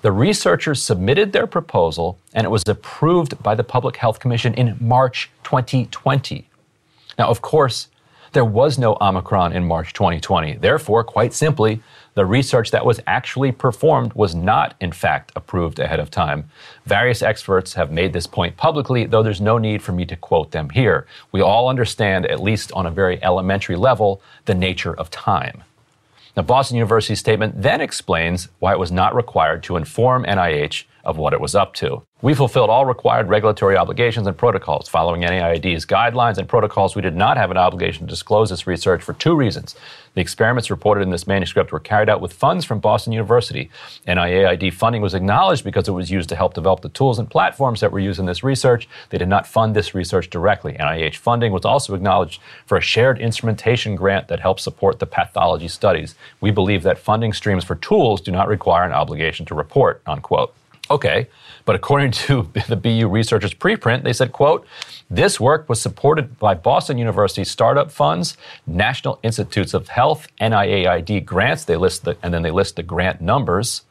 [0.00, 4.78] the researchers submitted their proposal and it was approved by the Public Health Commission in
[4.80, 6.48] March 2020.
[7.18, 7.88] Now, of course,
[8.32, 10.56] there was no Omicron in March 2020.
[10.56, 11.82] Therefore, quite simply,
[12.16, 16.48] the research that was actually performed was not, in fact, approved ahead of time.
[16.86, 20.50] Various experts have made this point publicly, though there's no need for me to quote
[20.50, 21.06] them here.
[21.30, 25.62] We all understand, at least on a very elementary level, the nature of time.
[26.34, 31.16] Now, Boston University's statement then explains why it was not required to inform NIH of
[31.16, 32.02] what it was up to.
[32.20, 34.88] We fulfilled all required regulatory obligations and protocols.
[34.88, 39.02] Following NIAID's guidelines and protocols, we did not have an obligation to disclose this research
[39.02, 39.76] for two reasons.
[40.14, 43.70] The experiments reported in this manuscript were carried out with funds from Boston University.
[44.08, 47.80] NIAID funding was acknowledged because it was used to help develop the tools and platforms
[47.80, 48.88] that were used in this research.
[49.10, 50.72] They did not fund this research directly.
[50.72, 55.68] NIH funding was also acknowledged for a shared instrumentation grant that helps support the pathology
[55.68, 56.16] studies.
[56.40, 60.52] We believe that funding streams for tools do not require an obligation to report, unquote.
[60.90, 61.28] Okay,
[61.64, 64.66] but according to the BU researchers preprint, they said, quote,
[65.10, 71.64] this work was supported by Boston University startup funds, National Institutes of Health, NIAID grants.
[71.64, 73.82] They list the, and then they list the grant numbers.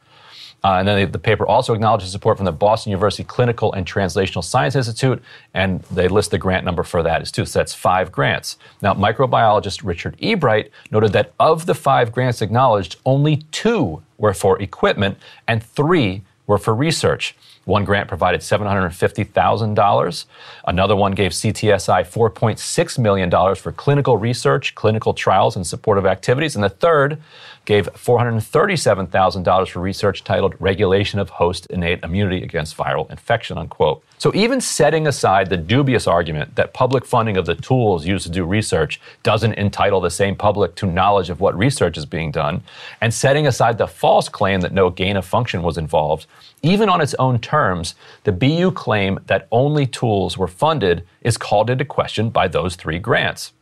[0.64, 3.86] Uh, and then they, the paper also acknowledges support from the Boston University Clinical and
[3.86, 5.22] Translational Science Institute,
[5.54, 7.44] and they list the grant number for that as too.
[7.44, 8.56] So that's five grants.
[8.82, 14.60] Now, microbiologist Richard Ebright noted that of the five grants acknowledged, only two were for
[14.60, 17.34] equipment and three were for research.
[17.64, 20.24] One grant provided $750,000.
[20.66, 26.54] Another one gave CTSI $4.6 million for clinical research, clinical trials, and supportive activities.
[26.54, 27.20] And the third
[27.66, 34.02] gave $437,000 for research titled Regulation of Host Innate Immunity Against Viral Infection, unquote.
[34.18, 38.32] So even setting aside the dubious argument that public funding of the tools used to
[38.32, 42.62] do research doesn't entitle the same public to knowledge of what research is being done,
[43.00, 46.26] and setting aside the false claim that no gain of function was involved,
[46.62, 47.94] even on its own terms,
[48.24, 52.98] the BU claim that only tools were funded is called into question by those three
[52.98, 53.52] grants.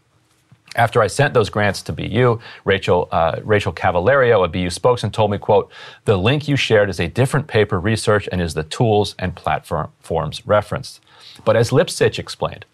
[0.74, 5.30] After I sent those grants to BU, Rachel, uh, Rachel Cavallario, a BU spokesman, told
[5.30, 5.70] me, quote,
[6.04, 10.46] the link you shared is a different paper research and is the tools and platforms
[10.46, 11.00] referenced.
[11.44, 12.64] But as Lipsitch explained,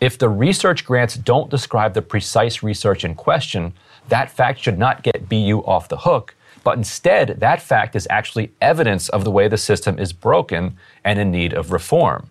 [0.00, 3.72] if the research grants don't describe the precise research in question,
[4.08, 8.52] that fact should not get BU off the hook, but instead, that fact is actually
[8.60, 12.30] evidence of the way the system is broken and in need of reform.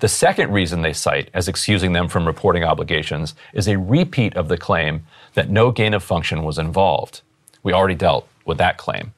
[0.00, 4.48] The second reason they cite as excusing them from reporting obligations is a repeat of
[4.48, 7.22] the claim that no gain of function was involved.
[7.62, 9.12] We already dealt with that claim.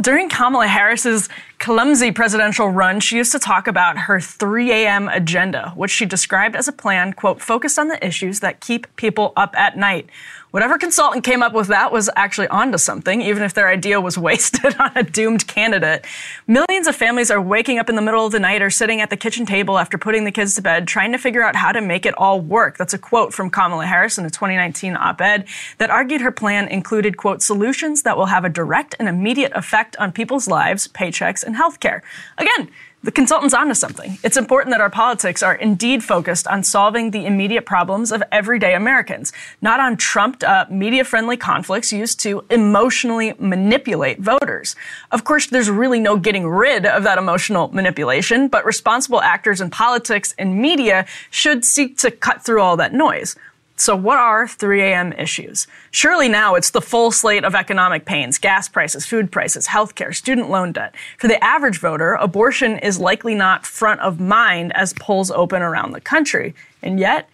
[0.00, 1.28] During Kamala Harris's
[1.60, 5.08] clumsy presidential run, she used to talk about her 3 a.m.
[5.08, 9.32] agenda, which she described as a plan, quote, focused on the issues that keep people
[9.36, 10.10] up at night.
[10.54, 14.16] Whatever consultant came up with that was actually onto something, even if their idea was
[14.28, 16.06] wasted on a doomed candidate.
[16.46, 19.10] Millions of families are waking up in the middle of the night or sitting at
[19.10, 21.80] the kitchen table after putting the kids to bed, trying to figure out how to
[21.80, 22.78] make it all work.
[22.78, 25.48] That's a quote from Kamala Harris in a 2019 op-ed
[25.78, 29.96] that argued her plan included, quote, solutions that will have a direct and immediate effect
[29.96, 32.02] on people's lives, paychecks, and healthcare.
[32.38, 32.70] Again,
[33.04, 34.18] the consultant's onto something.
[34.22, 38.74] It's important that our politics are indeed focused on solving the immediate problems of everyday
[38.74, 39.30] Americans,
[39.60, 44.74] not on trumped up, media friendly conflicts used to emotionally manipulate voters.
[45.10, 49.68] Of course, there's really no getting rid of that emotional manipulation, but responsible actors in
[49.68, 53.36] politics and media should seek to cut through all that noise.
[53.76, 55.12] So, what are 3 a.m.
[55.14, 55.66] issues?
[55.90, 60.48] Surely now it's the full slate of economic pains gas prices, food prices, healthcare, student
[60.48, 60.94] loan debt.
[61.18, 65.90] For the average voter, abortion is likely not front of mind as polls open around
[65.90, 66.54] the country.
[66.82, 67.28] And yet,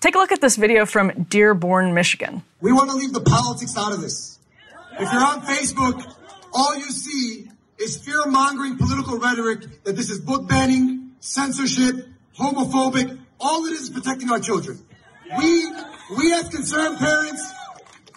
[0.00, 2.42] take a look at this video from Dearborn, Michigan.
[2.60, 4.38] We want to leave the politics out of this.
[5.00, 6.14] If you're on Facebook,
[6.52, 12.06] all you see is fear mongering political rhetoric that this is book banning, censorship,
[12.38, 13.18] homophobic.
[13.40, 14.85] All it is is protecting our children.
[15.38, 15.66] We,
[16.16, 17.52] we as concerned parents,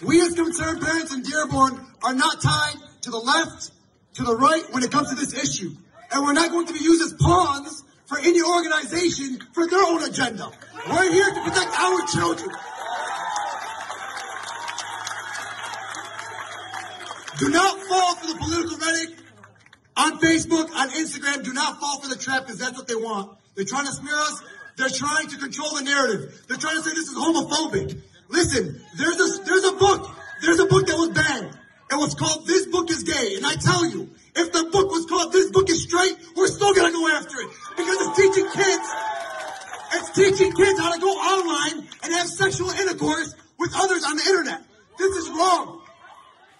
[0.03, 3.71] we as concerned parents in Dearborn are not tied to the left,
[4.15, 5.71] to the right when it comes to this issue.
[6.11, 10.03] And we're not going to be used as pawns for any organization for their own
[10.03, 10.51] agenda.
[10.89, 12.49] We're here to protect our children.
[17.39, 19.17] Do not fall for the political rhetoric
[19.95, 21.43] on Facebook, on Instagram.
[21.43, 23.37] Do not fall for the trap because that's what they want.
[23.55, 24.43] They're trying to smear us
[24.79, 26.45] They're trying to control the narrative.
[26.47, 27.99] They're trying to say this is homophobic.
[28.29, 30.09] Listen, there's a there's a book.
[30.41, 31.51] There's a book that was banned.
[31.91, 33.35] It was called This Book is Gay.
[33.35, 36.73] And I tell you, if the book was called This Book is Straight, we're still
[36.73, 37.49] gonna go after it.
[37.75, 38.87] Because it's teaching kids,
[39.99, 44.23] it's teaching kids how to go online and have sexual intercourse with others on the
[44.23, 44.63] internet.
[44.97, 45.78] This is wrong.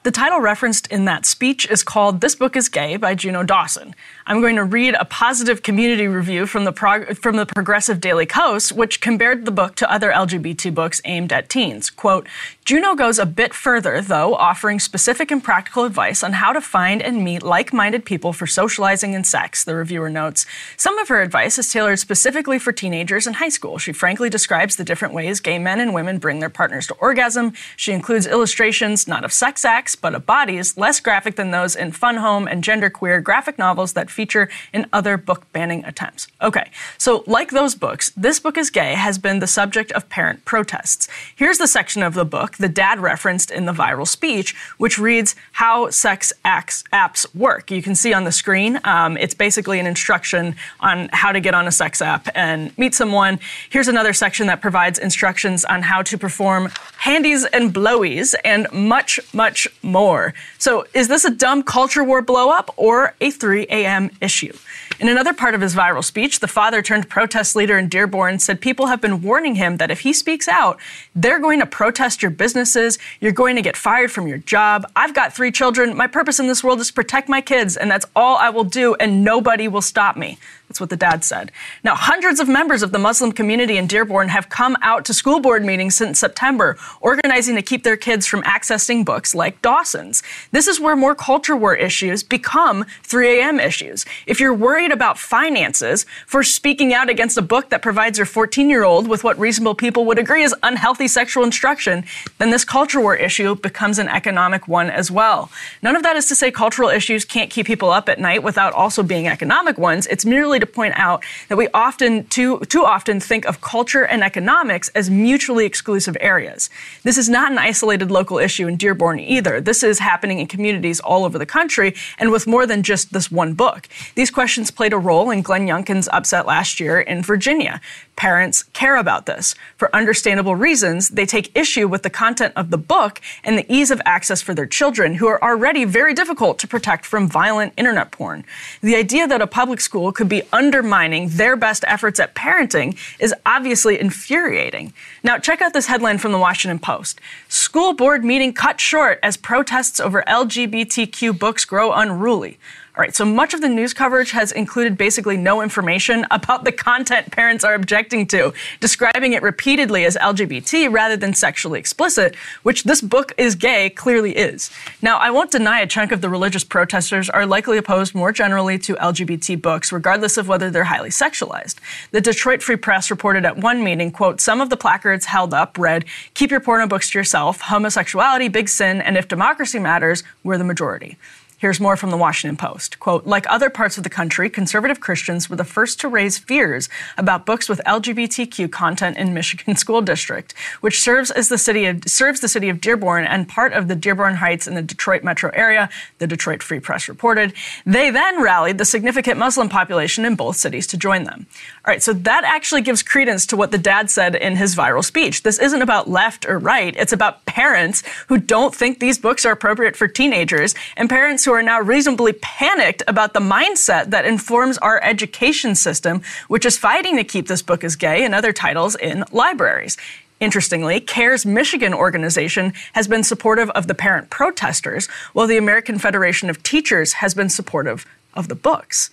[0.10, 3.94] The title referenced in that speech is called This Book is Gay by Juno Dawson.
[4.26, 8.26] I'm going to read a positive community review from the, prog- from the Progressive Daily
[8.26, 11.92] Kos, which compared the book to other LGBT books aimed at teens.
[11.92, 12.28] Quote,
[12.66, 17.04] Juno goes a bit further, though, offering specific and practical advice on how to find
[17.04, 20.48] and meet like minded people for socializing and sex, the reviewer notes.
[20.76, 23.78] Some of her advice is tailored specifically for teenagers in high school.
[23.78, 27.54] She frankly describes the different ways gay men and women bring their partners to orgasm.
[27.76, 31.92] She includes illustrations not of sex acts, but of bodies, less graphic than those in
[31.92, 36.28] Fun Home and genderqueer graphic novels that feature in other book banning attempts.
[36.42, 40.46] Okay, so like those books, This Book is Gay has been the subject of parent
[40.46, 41.08] protests.
[41.36, 45.36] Here's the section of the book the dad referenced in the viral speech, which reads
[45.54, 47.72] How Sex Apps Work.
[47.72, 51.54] You can see on the screen, um, it's basically an instruction on how to get
[51.54, 53.40] on a sex app and meet someone.
[53.70, 59.20] Here's another section that provides instructions on how to perform handies and blowies and much,
[59.34, 60.34] much more.
[60.58, 64.12] So, is this a dumb culture war blowup or a 3 a.m.
[64.22, 64.54] issue?
[65.00, 68.60] In another part of his viral speech, the father turned protest leader in Dearborn said
[68.60, 70.78] people have been warning him that if he speaks out,
[71.16, 74.86] they're going to protest your businesses, you're going to get fired from your job.
[74.98, 75.96] I've got three children.
[75.96, 78.66] My purpose in this world is to protect my kids, and that's all I will
[78.66, 80.38] do, and nobody will stop me.
[80.70, 81.52] That's what the dad said.
[81.84, 85.40] Now, hundreds of members of the Muslim community in Dearborn have come out to school
[85.40, 90.22] board meetings since September, organizing to keep their kids from accessing books like Dawson's.
[90.52, 93.60] This is where more culture war issues become 3 a.m.
[93.60, 94.06] issues.
[94.28, 98.70] If you're worried about finances for speaking out against a book that provides your 14
[98.70, 102.06] year old with what reasonable people would agree is unhealthy sexual instruction,
[102.38, 105.50] then this culture war issue becomes an economic one as well.
[105.82, 108.74] None of that is to say cultural issues can't keep people up at night without
[108.74, 110.06] also being economic ones.
[110.06, 114.24] It's merely to point out that we often, too, too often, think of culture and
[114.24, 116.70] economics as mutually exclusive areas.
[117.04, 119.62] This is not an isolated local issue in Dearborn either.
[119.62, 123.32] This is happening in communities all over the country and with more than just this
[123.32, 123.88] one book.
[124.16, 127.82] These questions played a role in Glenn Youngkin's upset last year in Virginia.
[128.16, 129.56] Parents care about this.
[129.78, 133.92] For understandable reasons, they take issue with the content of the book and the ease
[133.92, 138.12] of access for their children, who are already very difficult to protect from violent internet
[138.12, 138.44] porn.
[138.82, 143.34] The idea that a public school could be undermining their best efforts at parenting is
[143.46, 144.94] obviously infuriating.
[145.24, 149.38] Now, check out this headline from the Washington Post School board meeting cut short as
[149.38, 152.58] protests over LGBTQ books grow unruly.
[153.00, 156.74] All right, so much of the news coverage has included basically no information about the
[156.74, 162.84] content parents are objecting to, describing it repeatedly as LGBT rather than sexually explicit, which
[162.84, 164.70] this book is gay clearly is.
[165.02, 168.78] Now, I won't deny a chunk of the religious protesters are likely opposed more generally
[168.80, 171.76] to LGBT books, regardless of whether they're highly sexualized.
[172.12, 175.78] The Detroit Free Press reported at one meeting, quote, some of the placards held up
[175.78, 180.58] read, keep your porno books to yourself, homosexuality, big sin, and if democracy matters, we're
[180.58, 181.18] the majority.
[181.60, 183.02] Here's more from the Washington Post.
[183.02, 186.88] Quote, like other parts of the country, conservative Christians were the first to raise fears
[187.18, 192.06] about books with LGBTQ content in Michigan School District, which serves as the city of,
[192.08, 195.52] serves the city of Dearborn and part of the Dearborn Heights in the Detroit metro
[195.54, 195.90] area,
[196.20, 197.52] the Detroit Free Press reported.
[197.86, 201.46] They then rallied the significant Muslim population in both cities to join them.
[201.86, 205.04] All right, so that actually gives credence to what the dad said in his viral
[205.04, 205.44] speech.
[205.44, 209.52] This isn't about left or right, it's about parents who don't think these books are
[209.52, 214.78] appropriate for teenagers and parents who are now reasonably panicked about the mindset that informs
[214.80, 218.96] our education system, which is fighting to keep this book as gay and other titles
[218.96, 219.98] in libraries.
[220.40, 226.50] Interestingly, CAIR's Michigan organization has been supportive of the parent protesters, while the American Federation
[226.50, 229.10] of Teachers has been supportive of the books.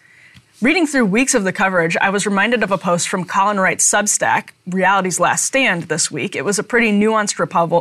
[0.63, 3.87] Reading through weeks of the coverage, I was reminded of a post from Colin Wright's
[3.87, 6.35] Substack, Reality's Last Stand, this week.
[6.35, 7.39] It was a pretty nuanced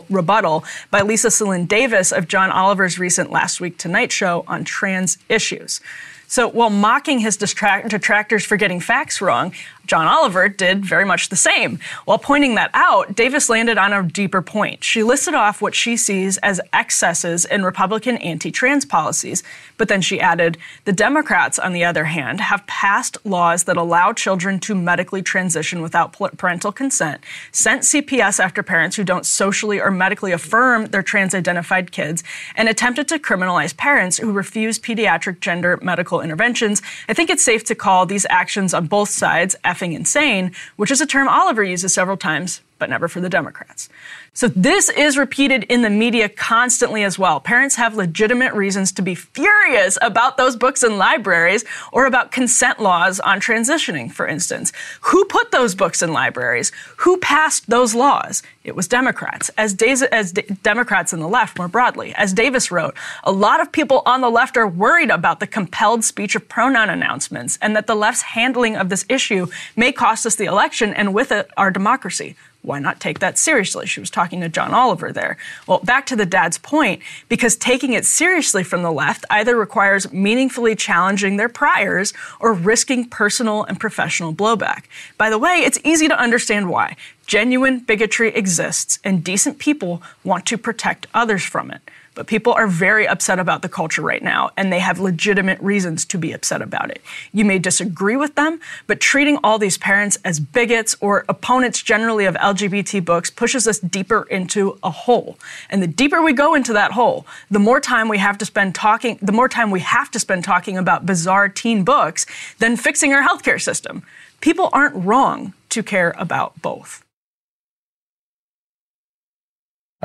[0.09, 5.17] rebuttal by Lisa Selin Davis of John Oliver's recent Last Week Tonight show on trans
[5.29, 5.79] issues.
[6.27, 9.53] So while mocking his detractors for getting facts wrong,
[9.87, 11.79] John Oliver did very much the same.
[12.05, 14.83] While pointing that out, Davis landed on a deeper point.
[14.83, 19.43] She listed off what she sees as excesses in Republican anti trans policies,
[19.77, 24.13] but then she added The Democrats, on the other hand, have passed laws that allow
[24.13, 27.21] children to medically transition without parental consent,
[27.51, 32.23] sent CPS after parents who don't socially or medically affirm their trans identified kids,
[32.55, 37.63] and attempted to criminalize parents who refuse pediatric gender medical interventions, I think it's safe
[37.65, 41.93] to call these actions on both sides effing insane, which is a term Oliver uses
[41.93, 43.89] several times, but never for the Democrats.
[44.37, 47.39] So this is repeated in the media constantly as well.
[47.39, 51.63] Parents have legitimate reasons to be furious about those books in libraries
[51.93, 54.73] or about consent laws on transitioning, for instance.
[55.03, 56.73] Who put those books in libraries?
[56.97, 58.43] Who passed those laws?
[58.65, 59.73] It was Democrats, as,
[60.11, 62.13] as Democrats in the left more broadly.
[62.15, 66.03] As Davis wrote, a lot of people on the left are worried about the compelled
[66.03, 70.35] speech of pronoun announcements and that the left's handling of this issue may cost us
[70.35, 72.35] the election and with it our democracy
[72.65, 73.85] why not take that seriously?
[73.85, 75.37] She was talking to John Oliver there.
[75.67, 80.11] Well, back to the dad's point, because taking it seriously from the left either requires
[80.11, 84.85] meaningfully challenging their priors or risking personal and professional blowback.
[85.17, 86.95] By the way, it's easy to understand why.
[87.27, 91.81] Genuine bigotry exists, and decent people want to protect others from it.
[92.15, 96.05] But people are very upset about the culture right now, and they have legitimate reasons
[96.05, 97.01] to be upset about it.
[97.33, 102.25] You may disagree with them, but treating all these parents as bigots or opponents generally
[102.25, 105.37] of LGBT books pushes us deeper into a hole.
[105.69, 108.73] And the deeper we go into that hole, the more time we have to spend
[108.73, 112.25] talking, the more time we have to spend talking about bizarre teen books
[112.59, 114.03] than fixing our healthcare system.
[114.39, 117.04] People aren't wrong to care about both.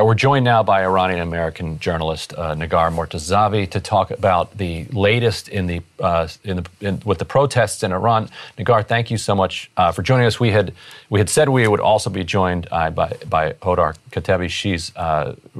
[0.01, 4.85] Uh, we're joined now by Iranian American journalist uh, Negar Mortazavi to talk about the
[4.93, 8.31] latest in the, uh, in the in, with the protests in Iran.
[8.57, 10.41] Negar, thank you so much uh, for joining us.
[10.41, 10.73] We had
[11.11, 14.49] we had said we would also be joined uh, by by Hoda Katebi.
[14.49, 14.93] She's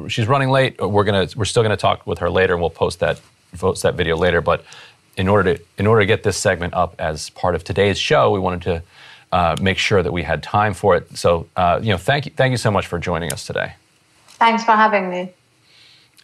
[0.09, 0.81] she's running late.
[0.81, 3.21] We're gonna we're still gonna talk with her later, and we'll post that
[3.59, 4.41] post that video later.
[4.41, 4.65] But
[5.17, 8.31] in order to in order to get this segment up as part of today's show,
[8.31, 8.83] we wanted to.
[9.63, 11.05] make sure that we had time for it.
[11.17, 11.47] So,
[11.85, 13.75] you know, thank you, thank you so much for joining us today.
[14.41, 15.33] Thanks for having me.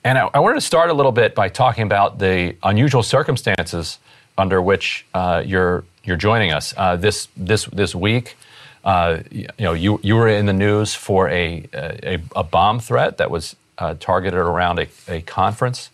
[0.02, 3.98] And I, I, wanted to start a little bit by talking about the unusual circumstances
[4.38, 8.36] under which uh, you're you're joining us uh, this this this week.
[8.84, 13.18] Uh, you know, you you were in the news for a a, a bomb threat
[13.18, 15.90] that was uh, targeted around a, a conference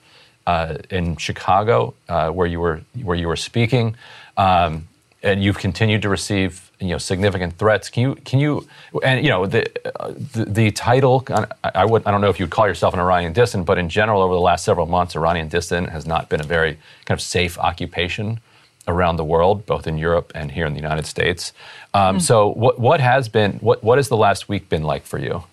[0.46, 3.96] uh, in Chicago uh, where you were where you were speaking,
[4.36, 4.86] um,
[5.24, 7.88] and you've continued to receive you know significant threats.
[7.88, 8.66] Can you can you
[9.02, 9.70] and you know the
[10.00, 11.24] uh, the, the, title?
[11.28, 13.88] I, I, would I don't know if you'd call yourself an Iranian dissident, but in
[13.88, 17.22] general, over the last several months, Iranian dissident has not been a very kind of
[17.22, 18.40] safe occupation
[18.88, 21.52] around the world, both in Europe and here in the United States.
[21.94, 22.22] Um, mm.
[22.22, 25.44] So what what has been what what has the last week been like for you?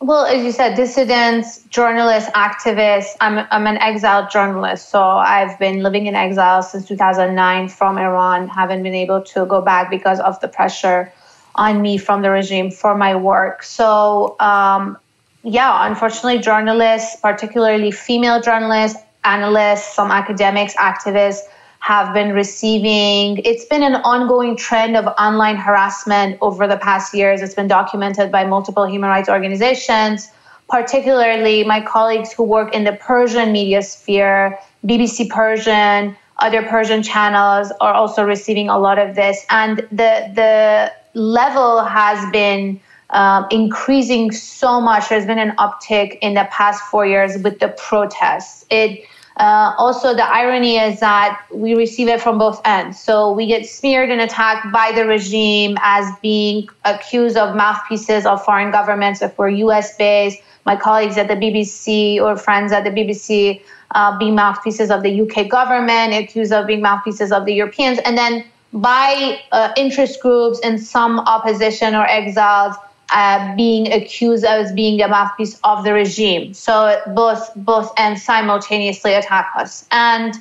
[0.00, 3.16] Well, as you said, dissidents, journalists, activists.
[3.20, 8.48] I'm, I'm an exiled journalist, so I've been living in exile since 2009 from Iran.
[8.48, 11.12] Haven't been able to go back because of the pressure
[11.56, 13.64] on me from the regime for my work.
[13.64, 14.96] So, um,
[15.42, 21.40] yeah, unfortunately, journalists, particularly female journalists, analysts, some academics, activists,
[21.80, 23.40] have been receiving.
[23.44, 27.40] It's been an ongoing trend of online harassment over the past years.
[27.40, 30.28] It's been documented by multiple human rights organizations,
[30.68, 37.72] particularly my colleagues who work in the Persian media sphere, BBC Persian, other Persian channels
[37.80, 39.44] are also receiving a lot of this.
[39.50, 45.08] And the, the level has been um, increasing so much.
[45.08, 48.64] There's been an uptick in the past four years with the protests.
[48.70, 49.04] It
[49.38, 52.98] uh, also, the irony is that we receive it from both ends.
[52.98, 58.44] So we get smeared and attacked by the regime as being accused of mouthpieces of
[58.44, 60.42] foreign governments if we're US based.
[60.66, 63.62] My colleagues at the BBC or friends at the BBC
[63.92, 68.00] uh, being mouthpieces of the UK government, accused of being mouthpieces of the Europeans.
[68.04, 72.76] And then by uh, interest groups and some opposition or exiles
[73.10, 76.52] uh, being accused as being a mouthpiece of the regime.
[76.54, 79.86] So both both ends simultaneously attack us.
[79.90, 80.34] And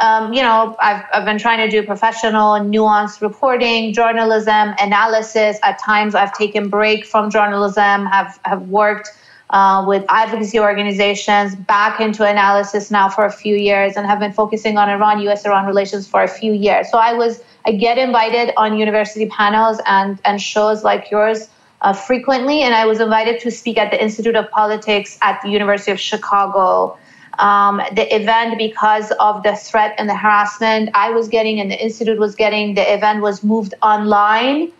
[0.00, 5.58] um, you know, I've, I've been trying to do professional, nuanced reporting, journalism, analysis.
[5.62, 8.06] At times, I've taken break from journalism.
[8.06, 9.10] Have have worked
[9.50, 14.32] uh, with advocacy organizations back into analysis now for a few years, and have been
[14.32, 16.90] focusing on Iran, U.S.-Iran relations for a few years.
[16.90, 21.48] So I was I get invited on university panels and and shows like yours
[21.80, 25.48] uh, frequently, and I was invited to speak at the Institute of Politics at the
[25.48, 26.98] University of Chicago.
[27.38, 31.80] Um, the event, because of the threat and the harassment I was getting and the
[31.80, 34.72] institute was getting, the event was moved online.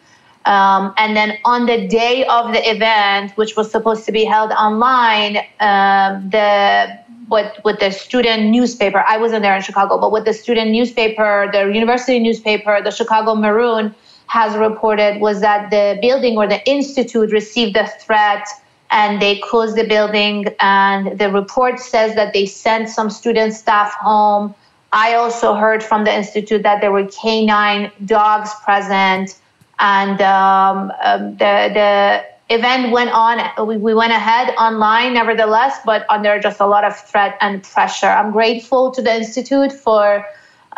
[0.44, 4.50] Um, and then on the day of the event, which was supposed to be held
[4.50, 6.98] online, um, the
[7.28, 11.50] with, with the student newspaper, I wasn't there in Chicago, but with the student newspaper,
[11.52, 13.94] the university newspaper, the Chicago Maroon,
[14.28, 18.46] has reported was that the building or the institute received a threat
[18.90, 20.46] and they closed the building.
[20.60, 24.54] And the report says that they sent some student staff home
[24.92, 29.38] I also heard from the institute that there were canine dogs present,
[29.78, 32.24] and um, um, the the
[32.54, 33.66] event went on.
[33.66, 38.06] We, we went ahead online, nevertheless, but under just a lot of threat and pressure.
[38.06, 40.24] I'm grateful to the institute for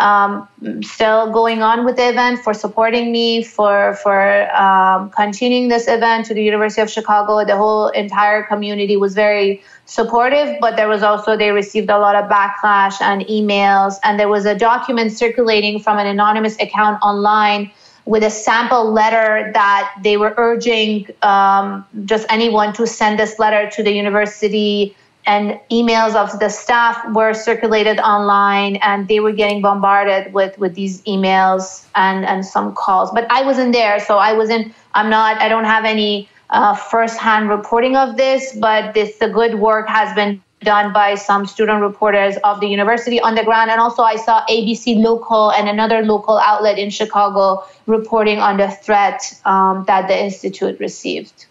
[0.00, 0.48] um,
[0.82, 6.26] still going on with the event, for supporting me, for for um, continuing this event
[6.26, 7.44] to the University of Chicago.
[7.44, 12.16] The whole entire community was very supportive, but there was also they received a lot
[12.16, 17.70] of backlash and emails, and there was a document circulating from an anonymous account online
[18.06, 23.68] with a sample letter that they were urging um, just anyone to send this letter
[23.70, 29.60] to the university and emails of the staff were circulated online and they were getting
[29.60, 33.10] bombarded with with these emails and and some calls.
[33.10, 37.48] But i wasn't there so i wasn't i'm not i don't have any uh, firsthand
[37.48, 42.36] reporting of this but this the good work has been done by some student reporters
[42.44, 43.70] of the university on the ground.
[43.70, 48.68] And also i saw abc local and another local outlet in chicago reporting on the
[48.68, 51.46] threat um, that the institute received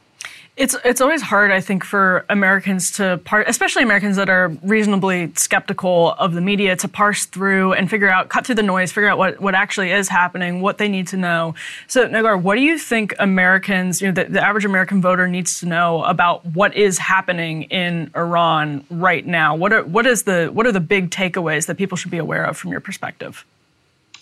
[0.59, 5.31] it's it's always hard, I think, for Americans to part, especially Americans that are reasonably
[5.35, 9.07] skeptical of the media, to parse through and figure out, cut through the noise, figure
[9.07, 11.55] out what, what actually is happening, what they need to know.
[11.87, 15.61] So, Negar, what do you think Americans, you know, the, the average American voter needs
[15.61, 19.55] to know about what is happening in Iran right now?
[19.55, 22.43] What are what is the what are the big takeaways that people should be aware
[22.43, 23.45] of from your perspective?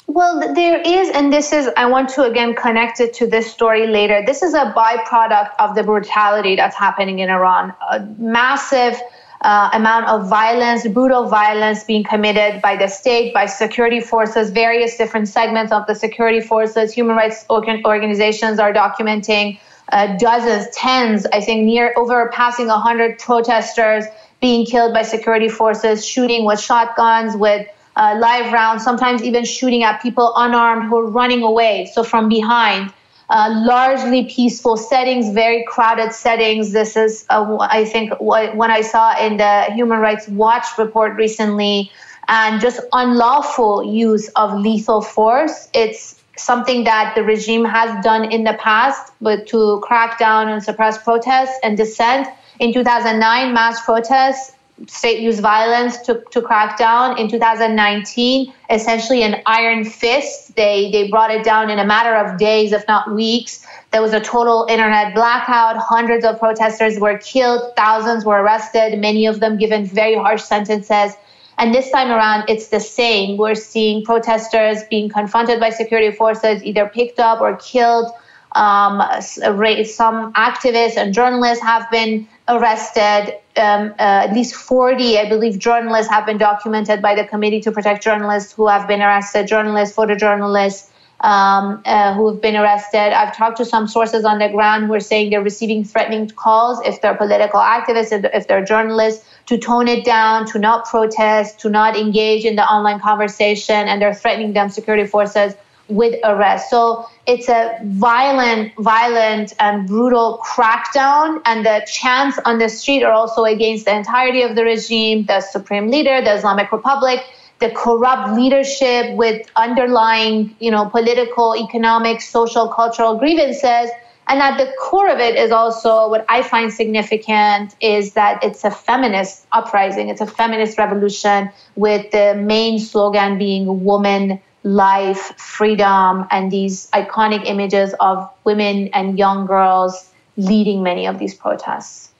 [0.08, 3.88] Well, there is, and this is, I want to again connect it to this story
[3.88, 4.24] later.
[4.26, 7.74] This is a byproduct of the brutality that's happening in Iran.
[7.92, 9.00] A massive
[9.42, 14.98] uh, amount of violence, brutal violence being committed by the state, by security forces, various
[14.98, 16.94] different segments of the security forces.
[16.94, 19.60] Human rights organizations are documenting
[19.92, 24.06] uh, dozens, tens, I think near overpassing 100 protesters
[24.40, 27.68] being killed by security forces, shooting with shotguns, with
[27.98, 31.90] uh, live rounds, sometimes even shooting at people unarmed who are running away.
[31.94, 32.94] So from behind,
[33.30, 36.72] uh, largely peaceful settings, very crowded settings.
[36.72, 41.92] This is, uh, I think, what, I saw in the Human Rights Watch report recently,
[42.28, 45.68] and just unlawful use of lethal force.
[45.74, 50.62] It's something that the regime has done in the past, but to crack down and
[50.62, 52.28] suppress protests and dissent.
[52.60, 54.54] In 2009, mass protests
[54.86, 57.18] state used violence to, to crack down.
[57.18, 62.38] In 2019 essentially an iron fist they they brought it down in a matter of
[62.38, 63.66] days if not weeks.
[63.92, 65.78] There was a total internet blackout.
[65.78, 67.76] Hundreds of protesters were killed.
[67.76, 71.14] Thousands were arrested many of them given very harsh sentences.
[71.58, 73.38] And this time around it's the same.
[73.38, 78.12] We're seeing protesters being confronted by security forces either picked up or killed.
[78.54, 83.40] Um, some activists and journalists have been arrested.
[83.58, 87.72] Um, uh, at least 40, I believe, journalists have been documented by the Committee to
[87.72, 90.90] Protect Journalists who have been arrested, journalists, photojournalists
[91.22, 93.14] um, uh, who have been arrested.
[93.14, 96.80] I've talked to some sources on the ground who are saying they're receiving threatening calls
[96.86, 101.70] if they're political activists, if they're journalists, to tone it down, to not protest, to
[101.70, 105.54] not engage in the online conversation, and they're threatening them, security forces,
[105.90, 106.70] with arrest.
[106.70, 113.14] So it's a violent, violent and brutal crackdown, and the chants on the street are
[113.14, 117.24] also against the entirety of the regime, the supreme leader, the Islamic Republic,
[117.60, 123.90] the corrupt leadership with underlying, you know, political, economic, social, cultural grievances.
[124.30, 128.66] And at the core of it is also what I find significant is that it's
[128.66, 130.10] a feminist uprising.
[130.10, 137.46] It's a feminist revolution with the main slogan being woman life, freedom, and these iconic
[137.46, 142.12] images of women and young girls leading many of these protests.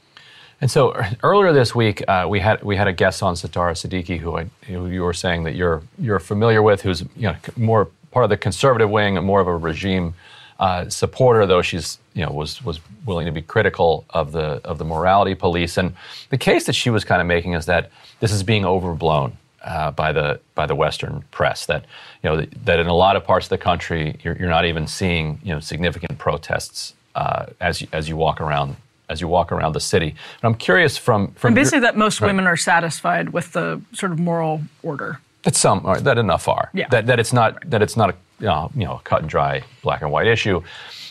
[0.62, 4.18] And so earlier this week, uh, we had we had a guest on Satara Siddiqui,
[4.18, 7.90] who, I, who you were saying that you're you're familiar with, who's you know more
[8.12, 10.16] part of the conservative wing, and more of a regime
[10.60, 14.78] uh, supporter, though she's you know was was willing to be critical of the of
[14.80, 15.78] the morality police.
[15.78, 15.94] And
[16.30, 19.38] the case that she was kind of making is that this is being overblown
[19.68, 21.86] uh, by the by the Western press that
[22.24, 24.88] you know that in a lot of parts of the country you're, you're not even
[24.88, 28.78] seeing you know significant protests uh, as you, as you walk around
[29.10, 30.10] as you walk around the city.
[30.10, 32.28] And I'm curious from from and basically your, that most right.
[32.28, 35.20] women are satisfied with the sort of moral order.
[35.44, 36.70] That some right, that enough are.
[36.74, 36.88] Yeah.
[36.90, 39.64] That that it's not that it's not a you know, you know cut and dry
[39.82, 40.62] black and white issue.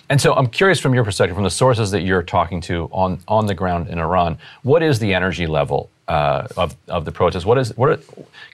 [0.08, 3.18] And so I'm curious from your perspective, from the sources that you're talking to on,
[3.26, 7.44] on the ground in Iran, what is the energy level uh, of, of the protests?
[7.44, 7.96] What is what are,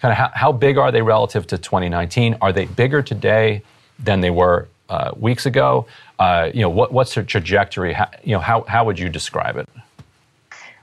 [0.00, 2.36] kind of how, how, big are they relative to 2019?
[2.40, 3.62] Are they bigger today
[3.98, 5.86] than they were uh, weeks ago?
[6.18, 7.92] Uh, you know, what, what's their trajectory?
[7.92, 9.68] How, you know, how, how would you describe it?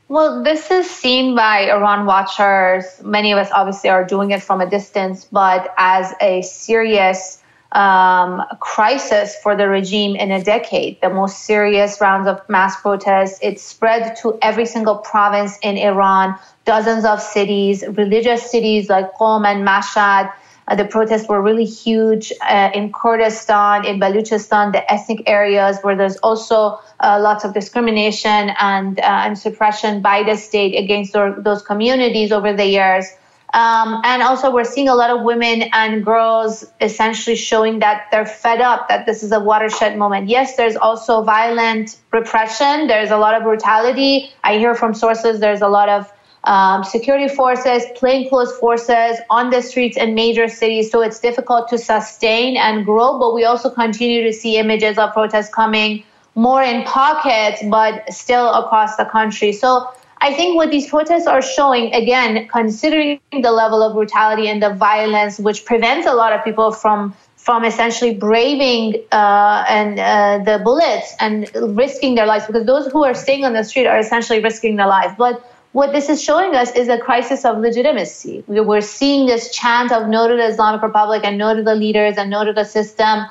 [0.07, 2.85] Well, this is seen by Iran watchers.
[3.03, 7.39] Many of us obviously are doing it from a distance, but as a serious
[7.71, 13.39] um, crisis for the regime in a decade, the most serious rounds of mass protests.
[13.41, 16.35] It spread to every single province in Iran,
[16.69, 20.31] dozens of cities, religious cities like Qom and Mashhad.
[20.67, 25.95] Uh, the protests were really huge uh, in Kurdistan, in Baluchistan, the ethnic areas where
[25.95, 31.13] there's also uh, lots of discrimination and, uh, and suppression by the state against
[31.47, 33.05] those communities over the years.
[33.51, 38.31] Um, and also, we're seeing a lot of women and girls essentially showing that they're
[38.43, 40.29] fed up, that this is a watershed moment.
[40.29, 44.13] Yes, there's also violent repression, there's a lot of brutality.
[44.43, 46.13] I hear from sources there's a lot of
[46.43, 50.91] um, security forces, plainclothes forces on the streets in major cities.
[50.91, 53.19] So it's difficult to sustain and grow.
[53.19, 56.03] But we also continue to see images of protests coming
[56.35, 59.51] more in pockets, but still across the country.
[59.51, 59.89] So
[60.21, 64.73] I think what these protests are showing, again, considering the level of brutality and the
[64.73, 70.61] violence, which prevents a lot of people from from essentially braving uh, and uh, the
[70.61, 74.41] bullets and risking their lives, because those who are staying on the street are essentially
[74.41, 75.13] risking their lives.
[75.17, 78.43] But what this is showing us is a crisis of legitimacy.
[78.47, 82.17] We're seeing this chant of no to the Islamic Republic and no to the leaders
[82.17, 83.25] and no to the system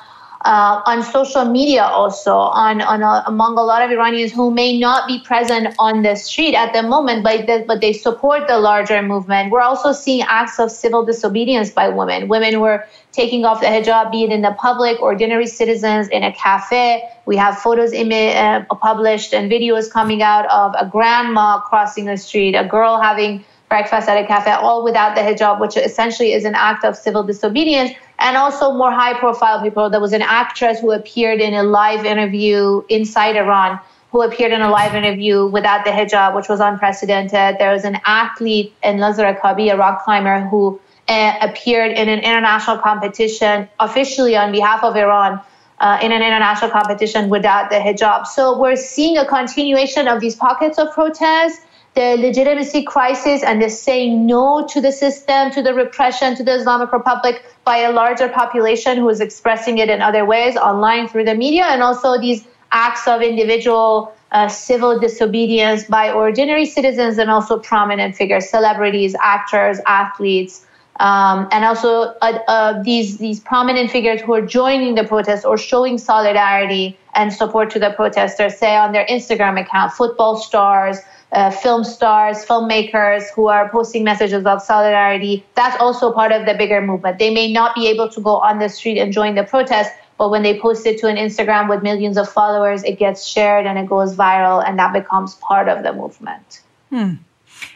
[0.45, 4.79] uh, on social media also on, on a, among a lot of Iranians who may
[4.79, 8.57] not be present on the street at the moment, but, the, but they support the
[8.57, 9.51] larger movement.
[9.51, 12.29] We're also seeing acts of civil disobedience by women.
[12.29, 16.31] Women were taking off the hijab, be it in the public, ordinary citizens in a
[16.31, 17.03] cafe.
[17.25, 22.55] We have photos uh, published and videos coming out of a grandma crossing the street,
[22.55, 26.55] a girl having breakfast at a cafe, all without the hijab, which essentially is an
[26.55, 29.89] act of civil disobedience and also more high profile people.
[29.89, 33.79] There was an actress who appeared in a live interview inside Iran
[34.11, 37.57] who appeared in a live interview without the hijab, which was unprecedented.
[37.59, 42.79] There was an athlete Elnaz Rekabi, a rock climber, who uh, appeared in an international
[42.79, 45.39] competition officially on behalf of Iran.
[45.81, 48.27] Uh, in an international competition without the hijab.
[48.27, 51.61] So we're seeing a continuation of these pockets of protest
[51.99, 56.53] the legitimacy crisis and the saying no to the system, to the repression, to the
[56.53, 61.25] Islamic Republic by a larger population who is expressing it in other ways, online through
[61.25, 67.29] the media, and also these acts of individual uh, civil disobedience by ordinary citizens and
[67.29, 70.65] also prominent figures, celebrities, actors, athletes.
[71.01, 75.57] Um, and also uh, uh, these these prominent figures who are joining the protest or
[75.57, 80.97] showing solidarity and support to the protesters, say on their Instagram account, football stars,
[81.31, 85.45] uh, film stars, filmmakers who are posting messages of solidarity.
[85.55, 87.19] That's also part of the bigger movement.
[87.19, 90.29] They may not be able to go on the street and join the protest, but
[90.31, 93.77] when they post it to an Instagram with millions of followers, it gets shared and
[93.77, 96.61] it goes viral, and that becomes part of the movement.
[96.89, 97.13] Hmm.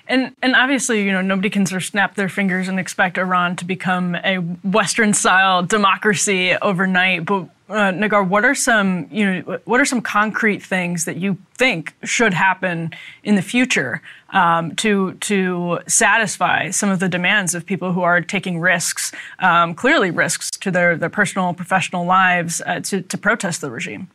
[0.08, 3.56] And and obviously, you know, nobody can sort of snap their fingers and expect Iran
[3.58, 7.26] to become a Western-style democracy overnight.
[7.26, 11.38] But uh, Negar, what are some you know what are some concrete things that you
[11.56, 12.92] think should happen
[13.24, 14.02] in the future
[14.32, 19.74] um, to to satisfy some of the demands of people who are taking risks, um,
[19.74, 24.10] clearly risks to their their personal professional lives uh, to to protest the regime?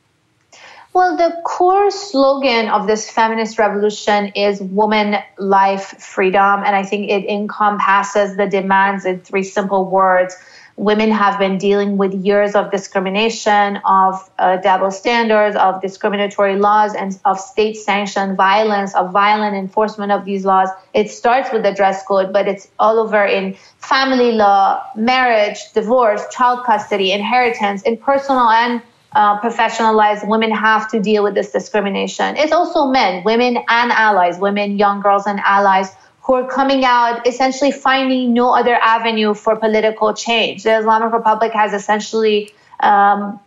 [0.94, 6.62] Well, the core slogan of this feminist revolution is woman, life, freedom.
[6.64, 10.34] And I think it encompasses the demands in three simple words.
[10.76, 16.94] Women have been dealing with years of discrimination, of uh, double standards, of discriminatory laws,
[16.94, 20.68] and of state sanctioned violence, of violent enforcement of these laws.
[20.94, 26.22] It starts with the dress code, but it's all over in family law, marriage, divorce,
[26.30, 28.80] child custody, inheritance, in personal and
[29.12, 32.36] uh, professional lives, women have to deal with this discrimination.
[32.36, 37.26] It's also men, women and allies, women, young girls and allies who are coming out
[37.26, 40.62] essentially finding no other avenue for political change.
[40.62, 43.40] The Islamic Republic has essentially um,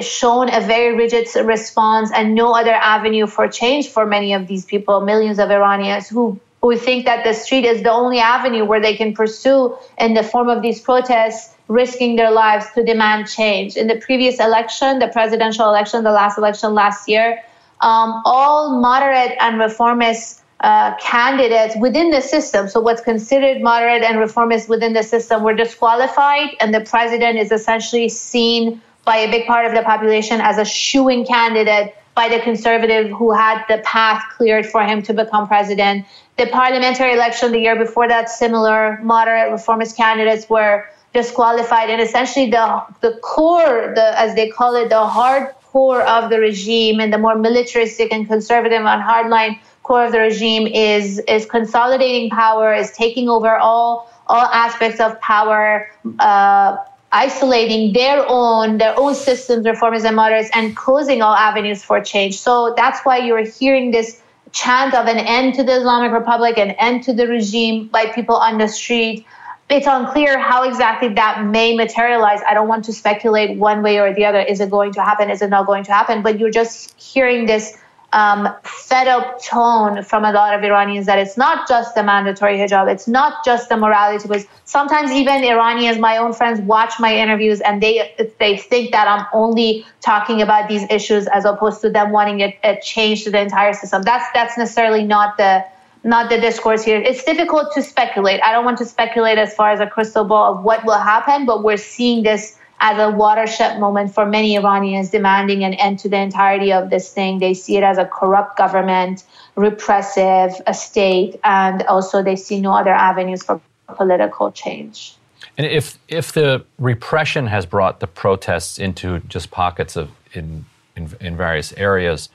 [0.00, 4.64] shown a very rigid response and no other avenue for change for many of these
[4.64, 8.80] people, millions of Iranians who who think that the street is the only avenue where
[8.80, 13.76] they can pursue in the form of these protests risking their lives to demand change.
[13.76, 17.42] In the previous election, the presidential election, the last election last year,
[17.80, 24.18] um, all moderate and reformist uh, candidates within the system, so what's considered moderate and
[24.18, 29.46] reformist within the system, were disqualified, and the president is essentially seen by a big
[29.46, 34.22] part of the population as a shoo-in candidate by the conservative who had the path
[34.36, 36.06] cleared for him to become president.
[36.38, 40.86] The parliamentary election the year before that, similar moderate reformist candidates were
[41.16, 42.64] disqualified and essentially the
[43.00, 45.44] the core the as they call it the hard
[45.76, 50.18] core of the regime and the more militaristic and conservative and hardline core of the
[50.18, 55.88] regime is is consolidating power, is taking over all all aspects of power.
[56.18, 56.76] Uh,
[57.12, 62.36] isolating their own their own systems reformers and moderates and closing all avenues for change
[62.46, 64.20] so that's why you're hearing this
[64.50, 68.34] chant of an end to the islamic republic an end to the regime by people
[68.34, 69.24] on the street
[69.68, 72.40] it's unclear how exactly that may materialize.
[72.46, 74.40] I don't want to speculate one way or the other.
[74.40, 75.28] Is it going to happen?
[75.28, 76.22] Is it not going to happen?
[76.22, 77.76] But you're just hearing this
[78.12, 82.56] um, fed up tone from a lot of Iranians that it's not just the mandatory
[82.56, 84.26] hijab, it's not just the morality.
[84.26, 89.08] Because sometimes even Iranians, my own friends, watch my interviews and they they think that
[89.08, 93.32] I'm only talking about these issues as opposed to them wanting a, a change to
[93.32, 94.02] the entire system.
[94.02, 95.64] That's that's necessarily not the
[96.06, 97.00] not the discourse here.
[97.00, 98.40] It's difficult to speculate.
[98.42, 101.44] I don't want to speculate as far as a crystal ball of what will happen,
[101.44, 106.08] but we're seeing this as a watershed moment for many Iranians demanding an end to
[106.08, 107.38] the entirety of this thing.
[107.38, 109.24] They see it as a corrupt government,
[109.56, 113.60] repressive a state, and also they see no other avenues for
[113.96, 115.16] political change.
[115.58, 120.66] And if if the repression has brought the protests into just pockets of in
[120.96, 122.28] in, in various areas,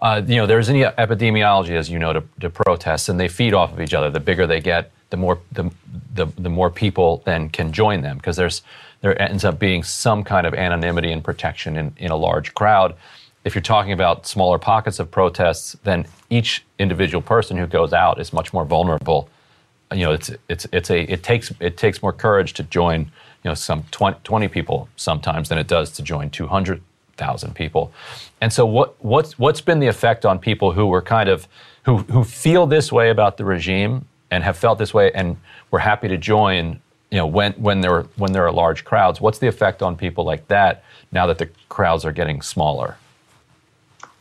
[0.00, 3.54] uh, you know, there's any epidemiology, as you know, to, to, protests, and they feed
[3.54, 4.10] off of each other.
[4.10, 5.70] The bigger they get, the more the
[6.14, 8.62] the, the more people then can join them because there's
[9.00, 12.94] there ends up being some kind of anonymity and protection in, in a large crowd.
[13.44, 18.20] If you're talking about smaller pockets of protests, then each individual person who goes out
[18.20, 19.28] is much more vulnerable.
[19.92, 23.00] You know, it's it's it's a it takes it takes more courage to join
[23.46, 26.30] you know some 20, 20 people sometimes than it does to join
[27.16, 27.92] 200,000 people.
[28.40, 31.48] And so what what's what's been the effect on people who were kind of
[31.84, 35.36] who who feel this way about the regime and have felt this way and
[35.70, 36.80] were happy to join
[37.10, 39.96] you know when when there are when there are large crowds what's the effect on
[39.96, 40.82] people like that
[41.12, 42.96] now that the crowds are getting smaller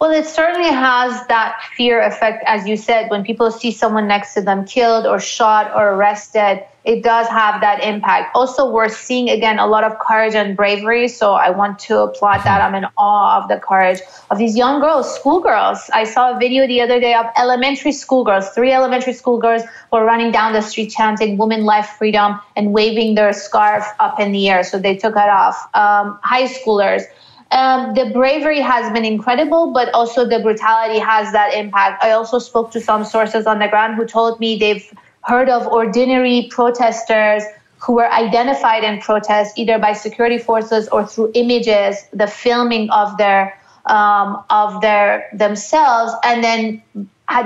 [0.06, 4.36] well, it certainly has that fear effect, as you said, when people see someone next
[4.36, 8.36] to them killed or shot or arrested, it does have that impact.
[8.36, 11.08] Also, we're seeing again a lot of courage and bravery.
[11.08, 12.62] So I want to applaud that.
[12.62, 14.00] I'm in awe of the courage
[14.30, 15.90] of these young girls, schoolgirls.
[15.92, 20.32] I saw a video the other day of elementary schoolgirls, three elementary schoolgirls were running
[20.32, 24.64] down the street chanting women, life, freedom, and waving their scarf up in the air.
[24.64, 25.58] So they took it off.
[25.74, 27.02] Um, high schoolers
[27.52, 32.04] um, the bravery has been incredible, but also the brutality has that impact.
[32.04, 35.68] I also spoke to some sources on the ground who told me they've heard of
[35.68, 37.44] ordinary protesters
[37.78, 43.18] who were identified in protest either by security forces or through images, the filming of
[43.18, 46.82] their um, of their themselves, and then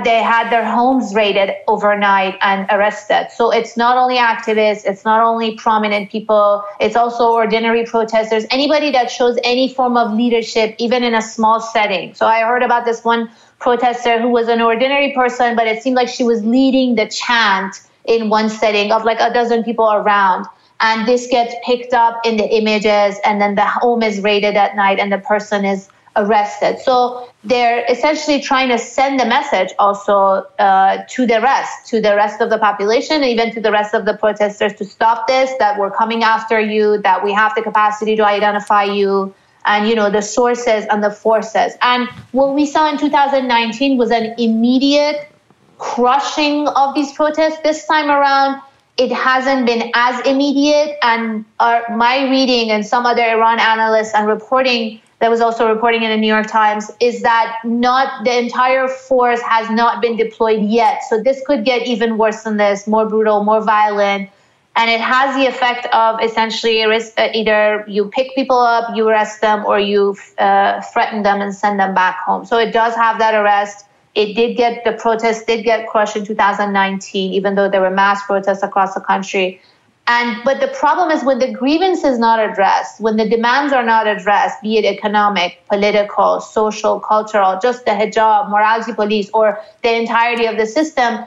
[0.04, 3.28] they had their homes raided overnight and arrested.
[3.34, 8.90] So it's not only activists, it's not only prominent people, it's also ordinary protesters, anybody
[8.92, 12.14] that shows any form of leadership, even in a small setting.
[12.14, 15.96] So I heard about this one protester who was an ordinary person, but it seemed
[15.96, 20.46] like she was leading the chant in one setting of like a dozen people around.
[20.80, 24.76] And this gets picked up in the images, and then the home is raided at
[24.76, 25.90] night, and the person is
[26.20, 26.78] arrested.
[26.78, 32.14] So they're essentially trying to send a message also uh, to the rest, to the
[32.14, 35.78] rest of the population, even to the rest of the protesters to stop this, that
[35.78, 39.34] we're coming after you, that we have the capacity to identify you.
[39.62, 41.74] And you know the sources and the forces.
[41.82, 45.30] And what we saw in 2019 was an immediate
[45.76, 47.58] crushing of these protests.
[47.62, 48.62] This time around,
[48.96, 50.96] it hasn't been as immediate.
[51.02, 56.02] And our, my reading and some other Iran analysts and reporting that was also reporting
[56.02, 60.62] in the New York Times is that not the entire force has not been deployed
[60.62, 61.02] yet.
[61.08, 64.30] So this could get even worse than this, more brutal, more violent.
[64.76, 67.00] And it has the effect of essentially uh,
[67.34, 71.78] either you pick people up, you arrest them, or you uh, threaten them and send
[71.78, 72.46] them back home.
[72.46, 73.84] So it does have that arrest.
[74.14, 78.24] It did get the protests did get crushed in 2019, even though there were mass
[78.24, 79.60] protests across the country.
[80.06, 83.84] And but the problem is when the grievance is not addressed, when the demands are
[83.84, 89.94] not addressed, be it economic, political, social, cultural, just the hijab, morality police, or the
[89.94, 91.24] entirety of the system,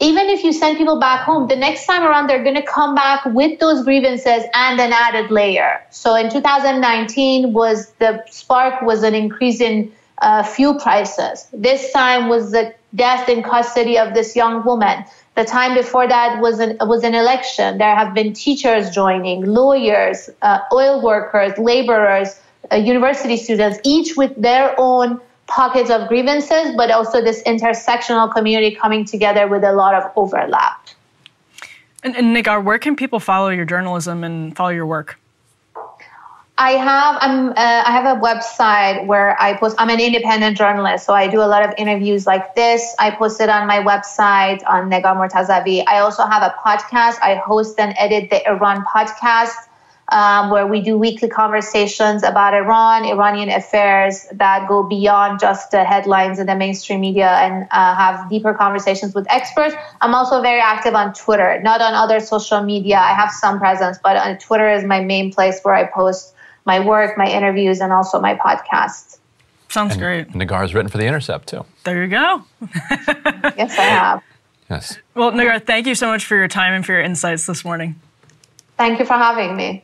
[0.00, 2.94] even if you send people back home, the next time around they're going to come
[2.94, 5.82] back with those grievances and an added layer.
[5.90, 9.90] So in 2019 was the spark was an increase in
[10.22, 11.48] uh, fuel prices.
[11.52, 15.04] This time was the death in custody of this young woman.
[15.38, 17.78] The time before that was an was an election.
[17.78, 22.40] There have been teachers joining, lawyers, uh, oil workers, laborers,
[22.72, 28.74] uh, university students, each with their own pockets of grievances, but also this intersectional community
[28.74, 30.88] coming together with a lot of overlap.
[32.02, 35.20] And, and Negar, where can people follow your journalism and follow your work?
[36.60, 39.76] I have I'm uh, I have a website where I post.
[39.78, 42.96] I'm an independent journalist, so I do a lot of interviews like this.
[42.98, 45.84] I post it on my website on Negar Mortazavi.
[45.86, 47.18] I also have a podcast.
[47.22, 49.54] I host and edit the Iran podcast,
[50.08, 55.84] um, where we do weekly conversations about Iran, Iranian affairs that go beyond just the
[55.84, 59.76] headlines in the mainstream media and uh, have deeper conversations with experts.
[60.00, 62.96] I'm also very active on Twitter, not on other social media.
[62.96, 66.34] I have some presence, but on Twitter is my main place where I post
[66.68, 69.18] my work, my interviews, and also my podcast.
[69.70, 70.34] Sounds and great.
[70.34, 71.64] Negar's written for The Intercept, too.
[71.84, 72.44] There you go.
[73.56, 74.22] yes, I have.
[74.70, 74.98] Yes.
[75.14, 77.98] Well, Nagar, thank you so much for your time and for your insights this morning.
[78.76, 79.82] Thank you for having me.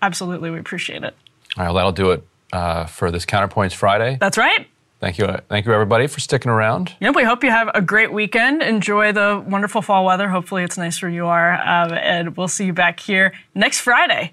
[0.00, 1.14] Absolutely, we appreciate it.
[1.56, 4.16] All right, well, that'll do it uh, for this Counterpoints Friday.
[4.18, 4.66] That's right.
[5.00, 6.94] Thank you, thank you, everybody, for sticking around.
[7.00, 8.62] Yep, we hope you have a great weekend.
[8.62, 10.28] Enjoy the wonderful fall weather.
[10.28, 11.52] Hopefully, it's nice where you are.
[11.54, 14.32] Um, and we'll see you back here next Friday.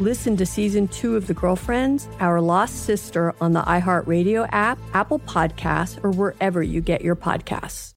[0.00, 5.20] Listen to season two of The Girlfriends, Our Lost Sister on the iHeartRadio app, Apple
[5.20, 7.92] Podcasts, or wherever you get your podcasts.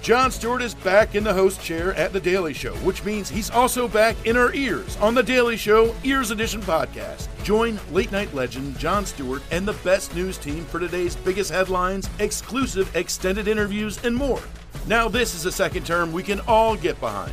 [0.00, 3.50] Jon Stewart is back in the host chair at The Daily Show, which means he's
[3.50, 7.28] also back in our ears on The Daily Show Ears Edition podcast.
[7.42, 12.08] Join late night legend Jon Stewart and the best news team for today's biggest headlines,
[12.20, 14.40] exclusive extended interviews, and more.
[14.86, 17.32] Now, this is a second term we can all get behind.